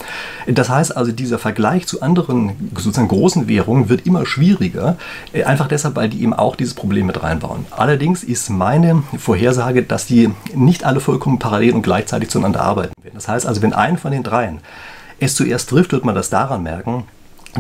Das 0.47 0.69
heißt 0.69 0.95
also, 0.95 1.11
dieser 1.11 1.39
Vergleich 1.39 1.87
zu 1.87 2.01
anderen 2.01 2.71
sozusagen 2.75 3.07
großen 3.07 3.47
Währungen 3.47 3.89
wird 3.89 4.05
immer 4.05 4.25
schwieriger, 4.25 4.97
äh, 5.33 5.43
einfach 5.43 5.67
deshalb, 5.67 5.95
weil 5.95 6.09
die 6.09 6.21
eben 6.21 6.33
auch 6.33 6.55
dieses 6.55 6.73
Problem 6.73 7.07
mit 7.07 7.21
reinbauen. 7.23 7.65
Allerdings 7.71 8.23
ist 8.23 8.49
meine 8.49 9.03
Vorhersage, 9.17 9.83
dass 9.83 10.05
die 10.05 10.29
nicht 10.53 10.83
alle 10.83 10.99
vollkommen 10.99 11.39
parallel 11.39 11.73
und 11.73 11.81
gleichzeitig 11.81 12.29
zueinander 12.29 12.61
arbeiten 12.61 12.93
werden. 13.01 13.15
Das 13.15 13.27
heißt 13.27 13.45
also, 13.45 13.61
wenn 13.61 13.73
einen 13.73 13.97
von 13.97 14.11
den 14.11 14.23
dreien 14.23 14.59
es 15.19 15.35
zuerst 15.35 15.69
trifft, 15.69 15.91
wird 15.91 16.05
man 16.05 16.15
das 16.15 16.29
daran 16.29 16.63
merken, 16.63 17.05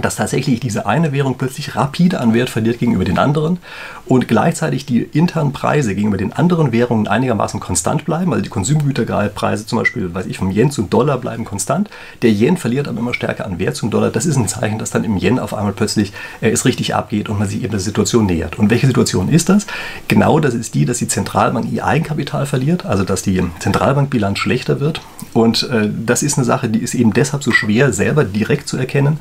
dass 0.01 0.15
tatsächlich 0.15 0.59
diese 0.59 0.85
eine 0.87 1.11
Währung 1.11 1.37
plötzlich 1.37 1.75
rapide 1.75 2.19
an 2.19 2.33
Wert 2.33 2.49
verliert 2.49 2.79
gegenüber 2.79 3.05
den 3.05 3.19
anderen 3.19 3.59
und 4.05 4.27
gleichzeitig 4.27 4.85
die 4.85 5.01
internen 5.01 5.53
Preise 5.53 5.93
gegenüber 5.93 6.17
den 6.17 6.33
anderen 6.33 6.71
Währungen 6.71 7.07
einigermaßen 7.07 7.59
konstant 7.59 8.03
bleiben. 8.03 8.31
Also 8.31 8.43
die 8.43 8.49
Konsumgüterpreise 8.49 9.67
zum 9.67 9.77
Beispiel, 9.77 10.13
weiß 10.13 10.25
ich, 10.25 10.37
vom 10.37 10.51
Yen 10.51 10.71
zum 10.71 10.89
Dollar 10.89 11.19
bleiben 11.19 11.45
konstant. 11.45 11.89
Der 12.23 12.31
Yen 12.31 12.57
verliert 12.57 12.87
aber 12.87 12.99
immer 12.99 13.13
stärker 13.13 13.45
an 13.45 13.59
Wert 13.59 13.75
zum 13.75 13.91
Dollar. 13.91 14.09
Das 14.09 14.25
ist 14.25 14.35
ein 14.35 14.47
Zeichen, 14.47 14.79
dass 14.79 14.89
dann 14.89 15.03
im 15.03 15.17
Yen 15.17 15.37
auf 15.37 15.53
einmal 15.53 15.73
plötzlich 15.73 16.11
äh, 16.41 16.49
es 16.49 16.65
richtig 16.65 16.95
abgeht 16.95 17.29
und 17.29 17.37
man 17.37 17.47
sich 17.47 17.61
eben 17.61 17.71
der 17.71 17.79
Situation 17.79 18.25
nähert. 18.25 18.57
Und 18.57 18.71
welche 18.71 18.87
Situation 18.87 19.29
ist 19.29 19.49
das? 19.49 19.67
Genau 20.07 20.39
das 20.39 20.55
ist 20.55 20.73
die, 20.73 20.85
dass 20.85 20.97
die 20.97 21.07
Zentralbank 21.07 21.71
ihr 21.71 21.85
Eigenkapital 21.85 22.47
verliert, 22.47 22.85
also 22.85 23.03
dass 23.03 23.21
die 23.21 23.43
Zentralbankbilanz 23.59 24.39
schlechter 24.39 24.79
wird. 24.79 25.01
Und 25.33 25.69
äh, 25.69 25.89
das 26.05 26.23
ist 26.23 26.37
eine 26.37 26.45
Sache, 26.45 26.67
die 26.67 26.79
ist 26.79 26.95
eben 26.95 27.13
deshalb 27.13 27.43
so 27.43 27.51
schwer 27.51 27.93
selber 27.93 28.23
direkt 28.23 28.67
zu 28.67 28.77
erkennen. 28.77 29.19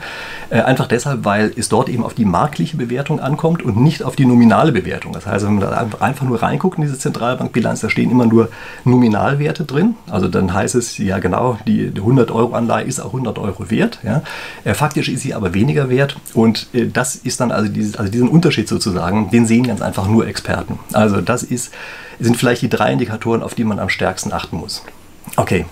Äh, 0.51 0.62
einfach 0.67 0.87
deshalb, 0.87 1.25
weil 1.25 1.53
es 1.57 1.69
dort 1.69 1.89
eben 1.89 2.05
auf 2.05 2.15
die 2.15 2.25
marktliche 2.25 2.77
Bewertung 2.77 3.21
ankommt 3.21 3.63
und 3.63 3.77
nicht 3.77 4.03
auf 4.03 4.17
die 4.17 4.27
nominale 4.27 4.73
Bewertung. 4.73 5.13
Das 5.13 5.27
heißt, 5.27 5.45
wenn 5.47 5.55
man 5.55 5.61
da 5.61 5.89
einfach 6.01 6.27
nur 6.27 6.43
reinguckt 6.43 6.79
in 6.79 6.85
diese 6.85 6.99
Zentralbankbilanz, 6.99 7.81
da 7.81 7.91
stehen 7.91 8.11
immer 8.11 8.27
nur 8.27 8.49
Nominalwerte 8.85 9.65
drin. 9.65 9.95
Also 10.11 10.29
dann 10.29 10.53
heißt 10.53 10.75
es, 10.75 10.99
ja 10.99 11.19
genau, 11.19 11.59
die 11.67 11.91
100-Euro-Anleihe 11.91 12.85
ist 12.85 13.01
auch 13.01 13.07
100 13.07 13.39
Euro 13.39 13.71
wert. 13.71 13.99
Ja. 14.03 14.23
Äh, 14.65 14.75
faktisch 14.75 15.09
ist 15.09 15.23
sie 15.23 15.35
aber 15.35 15.55
weniger 15.55 15.89
wert 15.89 16.17
und 16.35 16.69
äh, 16.73 16.87
das 16.87 17.17
ist 17.17 17.41
dann 17.41 17.53
also, 17.53 17.71
dieses, 17.71 17.97
also 17.97 18.11
diesen 18.11 18.29
Unterschied 18.29 18.69
sozusagen, 18.69 19.31
den 19.31 19.47
sehen 19.47 19.67
ganz 19.67 19.83
einfach 19.83 20.09
nur 20.09 20.27
Experten. 20.27 20.79
Also 20.93 21.21
das 21.21 21.43
ist, 21.43 21.73
sind 22.21 22.37
vielleicht 22.37 22.63
die 22.63 22.69
drei 22.69 22.93
Indikatoren, 22.93 23.43
auf 23.43 23.55
die 23.55 23.65
man 23.65 23.79
am 23.79 23.89
stärksten 23.89 24.33
achten 24.33 24.57
muss. 24.57 24.83
Okay, 25.37 25.67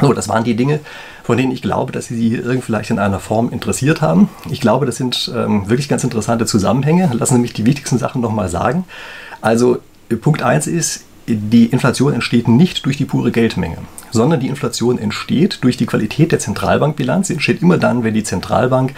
so, 0.00 0.12
das 0.12 0.28
waren 0.28 0.44
die 0.44 0.56
Dinge, 0.56 0.80
von 1.22 1.36
denen 1.36 1.52
ich 1.52 1.62
glaube, 1.62 1.92
dass 1.92 2.06
sie 2.06 2.16
Sie 2.16 2.34
irgendwie 2.34 2.62
vielleicht 2.62 2.90
in 2.90 2.98
einer 2.98 3.20
Form 3.20 3.50
interessiert 3.50 4.00
haben. 4.00 4.28
Ich 4.50 4.60
glaube, 4.60 4.86
das 4.86 4.96
sind 4.96 5.32
ähm, 5.34 5.68
wirklich 5.68 5.88
ganz 5.88 6.04
interessante 6.04 6.46
Zusammenhänge. 6.46 7.10
Lassen 7.12 7.34
Sie 7.34 7.40
mich 7.40 7.52
die 7.52 7.66
wichtigsten 7.66 7.98
Sachen 7.98 8.20
nochmal 8.20 8.48
sagen. 8.48 8.84
Also 9.40 9.78
Punkt 10.20 10.42
1 10.42 10.66
ist, 10.66 11.04
die 11.26 11.66
Inflation 11.66 12.12
entsteht 12.12 12.48
nicht 12.48 12.84
durch 12.84 12.96
die 12.96 13.04
pure 13.04 13.30
Geldmenge, 13.30 13.78
sondern 14.10 14.40
die 14.40 14.48
Inflation 14.48 14.98
entsteht 14.98 15.58
durch 15.62 15.76
die 15.76 15.86
Qualität 15.86 16.32
der 16.32 16.40
Zentralbankbilanz. 16.40 17.28
Sie 17.28 17.34
entsteht 17.34 17.62
immer 17.62 17.78
dann, 17.78 18.04
wenn 18.04 18.14
die 18.14 18.24
Zentralbank 18.24 18.94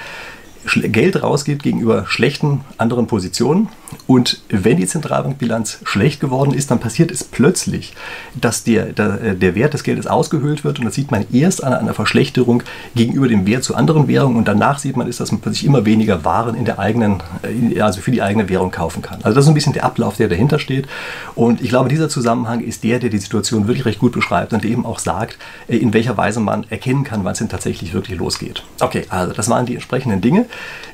Geld 0.66 1.22
rausgeht 1.22 1.62
gegenüber 1.62 2.06
schlechten 2.06 2.62
anderen 2.78 3.06
Positionen. 3.06 3.68
Und 4.06 4.42
wenn 4.48 4.76
die 4.76 4.86
Zentralbankbilanz 4.86 5.78
schlecht 5.84 6.20
geworden 6.20 6.52
ist, 6.52 6.70
dann 6.70 6.78
passiert 6.78 7.10
es 7.10 7.24
plötzlich, 7.24 7.94
dass 8.34 8.62
der, 8.62 8.86
der, 8.86 9.34
der 9.34 9.54
Wert 9.54 9.72
des 9.72 9.82
Geldes 9.82 10.06
ausgehöhlt 10.06 10.64
wird. 10.64 10.78
Und 10.78 10.84
das 10.84 10.94
sieht 10.94 11.10
man 11.10 11.24
erst 11.32 11.64
an 11.64 11.72
einer 11.72 11.94
Verschlechterung 11.94 12.62
gegenüber 12.94 13.28
dem 13.28 13.46
Wert 13.46 13.64
zu 13.64 13.74
anderen 13.74 14.06
Währungen. 14.06 14.36
Und 14.36 14.46
danach 14.46 14.78
sieht 14.78 14.96
man, 14.96 15.08
ist, 15.08 15.20
dass 15.20 15.32
man 15.32 15.40
plötzlich 15.40 15.64
immer 15.64 15.86
weniger 15.86 16.24
Waren 16.24 16.54
in 16.54 16.64
der 16.66 16.78
eigenen, 16.78 17.22
also 17.80 18.00
für 18.00 18.10
die 18.10 18.20
eigene 18.20 18.48
Währung 18.48 18.70
kaufen 18.70 19.00
kann. 19.00 19.20
Also 19.22 19.34
das 19.36 19.46
ist 19.46 19.48
ein 19.48 19.54
bisschen 19.54 19.72
der 19.72 19.84
Ablauf, 19.84 20.16
der 20.16 20.28
dahinter 20.28 20.58
steht. 20.58 20.86
Und 21.34 21.62
ich 21.62 21.70
glaube, 21.70 21.88
dieser 21.88 22.08
Zusammenhang 22.08 22.60
ist 22.60 22.84
der, 22.84 22.98
der 22.98 23.10
die 23.10 23.18
Situation 23.18 23.66
wirklich 23.66 23.86
recht 23.86 24.00
gut 24.00 24.12
beschreibt 24.12 24.52
und 24.52 24.64
eben 24.64 24.84
auch 24.84 24.98
sagt, 24.98 25.38
in 25.66 25.94
welcher 25.94 26.16
Weise 26.16 26.40
man 26.40 26.66
erkennen 26.68 27.04
kann, 27.04 27.24
wann 27.24 27.32
es 27.32 27.38
denn 27.38 27.48
tatsächlich 27.48 27.94
wirklich 27.94 28.18
losgeht. 28.18 28.64
Okay, 28.80 29.06
also 29.08 29.32
das 29.32 29.48
waren 29.48 29.64
die 29.66 29.74
entsprechenden 29.74 30.20
Dinge. 30.20 30.46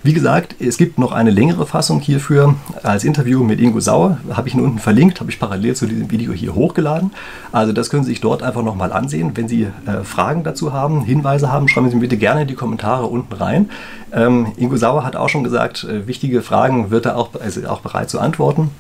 Wie 0.03 0.13
gesagt, 0.13 0.55
es 0.61 0.77
gibt 0.77 0.99
noch 0.99 1.13
eine 1.13 1.31
längere 1.31 1.67
Fassung 1.67 2.01
hierfür 2.01 2.55
als 2.83 3.00
Interview 3.05 3.43
mit 3.43 3.61
Ingo 3.61 3.81
Sauer. 3.81 4.19
Habe 4.31 4.49
ich 4.49 4.55
ihn 4.55 4.61
unten 4.61 4.79
verlinkt, 4.79 5.21
habe 5.21 5.31
ich 5.31 5.39
parallel 5.39 5.75
zu 5.77 5.87
diesem 5.87 6.11
Video 6.11 6.33
hier 6.33 6.55
hochgeladen. 6.55 7.13
Also 7.53 7.73
das 7.73 7.91
können 7.91 8.05
Sie 8.05 8.11
sich 8.11 8.21
dort 8.21 8.43
einfach 8.43 8.63
nochmal 8.63 8.93
ansehen. 8.93 9.33
Wenn 9.35 9.49
Sie 9.49 9.65
äh, 9.87 10.05
Fragen 10.05 10.45
dazu 10.45 10.73
haben, 10.73 11.03
Hinweise 11.03 11.53
haben, 11.53 11.69
schreiben 11.69 11.89
Sie 11.91 11.97
mir 11.97 12.03
bitte 12.03 12.17
gerne 12.17 12.43
in 12.43 12.49
die 12.49 12.55
Kommentare 12.55 13.07
unten 13.07 13.33
rein. 13.33 13.71
Ähm, 14.13 14.53
Ingo 14.57 14.77
Sauer 14.77 15.05
hat 15.05 15.17
auch 15.17 15.29
schon 15.29 15.45
gesagt, 15.45 15.85
äh, 15.85 16.07
wichtige 16.07 16.43
Fragen 16.43 16.91
wird 16.91 17.07
er 17.07 17.17
auch, 17.17 17.31
also 17.41 17.67
auch 17.69 17.81
bereit 17.81 18.11
zu 18.11 18.19
antworten. 18.19 18.71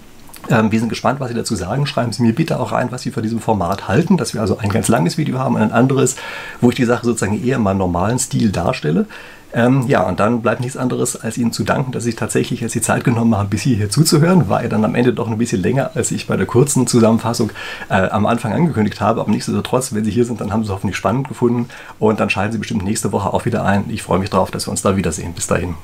Ähm, 0.48 0.72
wir 0.72 0.78
sind 0.78 0.88
gespannt, 0.88 1.20
was 1.20 1.28
Sie 1.28 1.34
dazu 1.34 1.54
sagen. 1.54 1.86
Schreiben 1.86 2.12
Sie 2.12 2.22
mir 2.22 2.34
bitte 2.34 2.58
auch 2.58 2.72
rein, 2.72 2.90
was 2.90 3.02
Sie 3.02 3.10
von 3.10 3.22
diesem 3.22 3.40
Format 3.40 3.88
halten, 3.88 4.16
dass 4.16 4.34
wir 4.34 4.40
also 4.40 4.58
ein 4.58 4.70
ganz 4.70 4.88
langes 4.88 5.18
Video 5.18 5.38
haben 5.38 5.54
und 5.54 5.62
ein 5.62 5.72
anderes, 5.72 6.16
wo 6.60 6.70
ich 6.70 6.76
die 6.76 6.84
Sache 6.84 7.04
sozusagen 7.04 7.42
eher 7.44 7.56
in 7.56 7.62
meinem 7.62 7.78
normalen 7.78 8.18
Stil 8.18 8.50
darstelle. 8.50 9.06
Ähm, 9.52 9.84
ja, 9.88 10.02
und 10.02 10.20
dann 10.20 10.42
bleibt 10.42 10.60
nichts 10.60 10.76
anderes, 10.76 11.20
als 11.20 11.36
Ihnen 11.38 11.52
zu 11.52 11.64
danken, 11.64 11.92
dass 11.92 12.04
Sie 12.04 12.14
tatsächlich 12.14 12.60
jetzt 12.60 12.74
die 12.74 12.80
Zeit 12.80 13.04
genommen 13.04 13.36
haben, 13.36 13.48
bis 13.48 13.62
hierher 13.62 13.90
zuzuhören. 13.90 14.48
War 14.48 14.62
ja 14.62 14.68
dann 14.68 14.84
am 14.84 14.94
Ende 14.94 15.12
doch 15.12 15.28
ein 15.28 15.38
bisschen 15.38 15.60
länger, 15.60 15.90
als 15.94 16.10
ich 16.10 16.26
bei 16.26 16.36
der 16.36 16.46
kurzen 16.46 16.86
Zusammenfassung 16.86 17.50
äh, 17.88 18.08
am 18.08 18.26
Anfang 18.26 18.52
angekündigt 18.52 19.00
habe. 19.00 19.20
Aber 19.20 19.30
nichtsdestotrotz, 19.30 19.92
wenn 19.92 20.04
Sie 20.04 20.10
hier 20.10 20.24
sind, 20.24 20.40
dann 20.40 20.52
haben 20.52 20.62
Sie 20.62 20.68
es 20.68 20.74
hoffentlich 20.74 20.96
spannend 20.96 21.28
gefunden. 21.28 21.68
Und 21.98 22.20
dann 22.20 22.30
schalten 22.30 22.52
Sie 22.52 22.58
bestimmt 22.58 22.84
nächste 22.84 23.12
Woche 23.12 23.32
auch 23.32 23.44
wieder 23.44 23.64
ein. 23.64 23.84
Ich 23.88 24.02
freue 24.02 24.18
mich 24.18 24.30
darauf, 24.30 24.50
dass 24.50 24.66
wir 24.66 24.70
uns 24.70 24.82
da 24.82 24.96
wiedersehen. 24.96 25.32
Bis 25.34 25.46
dahin. 25.46 25.74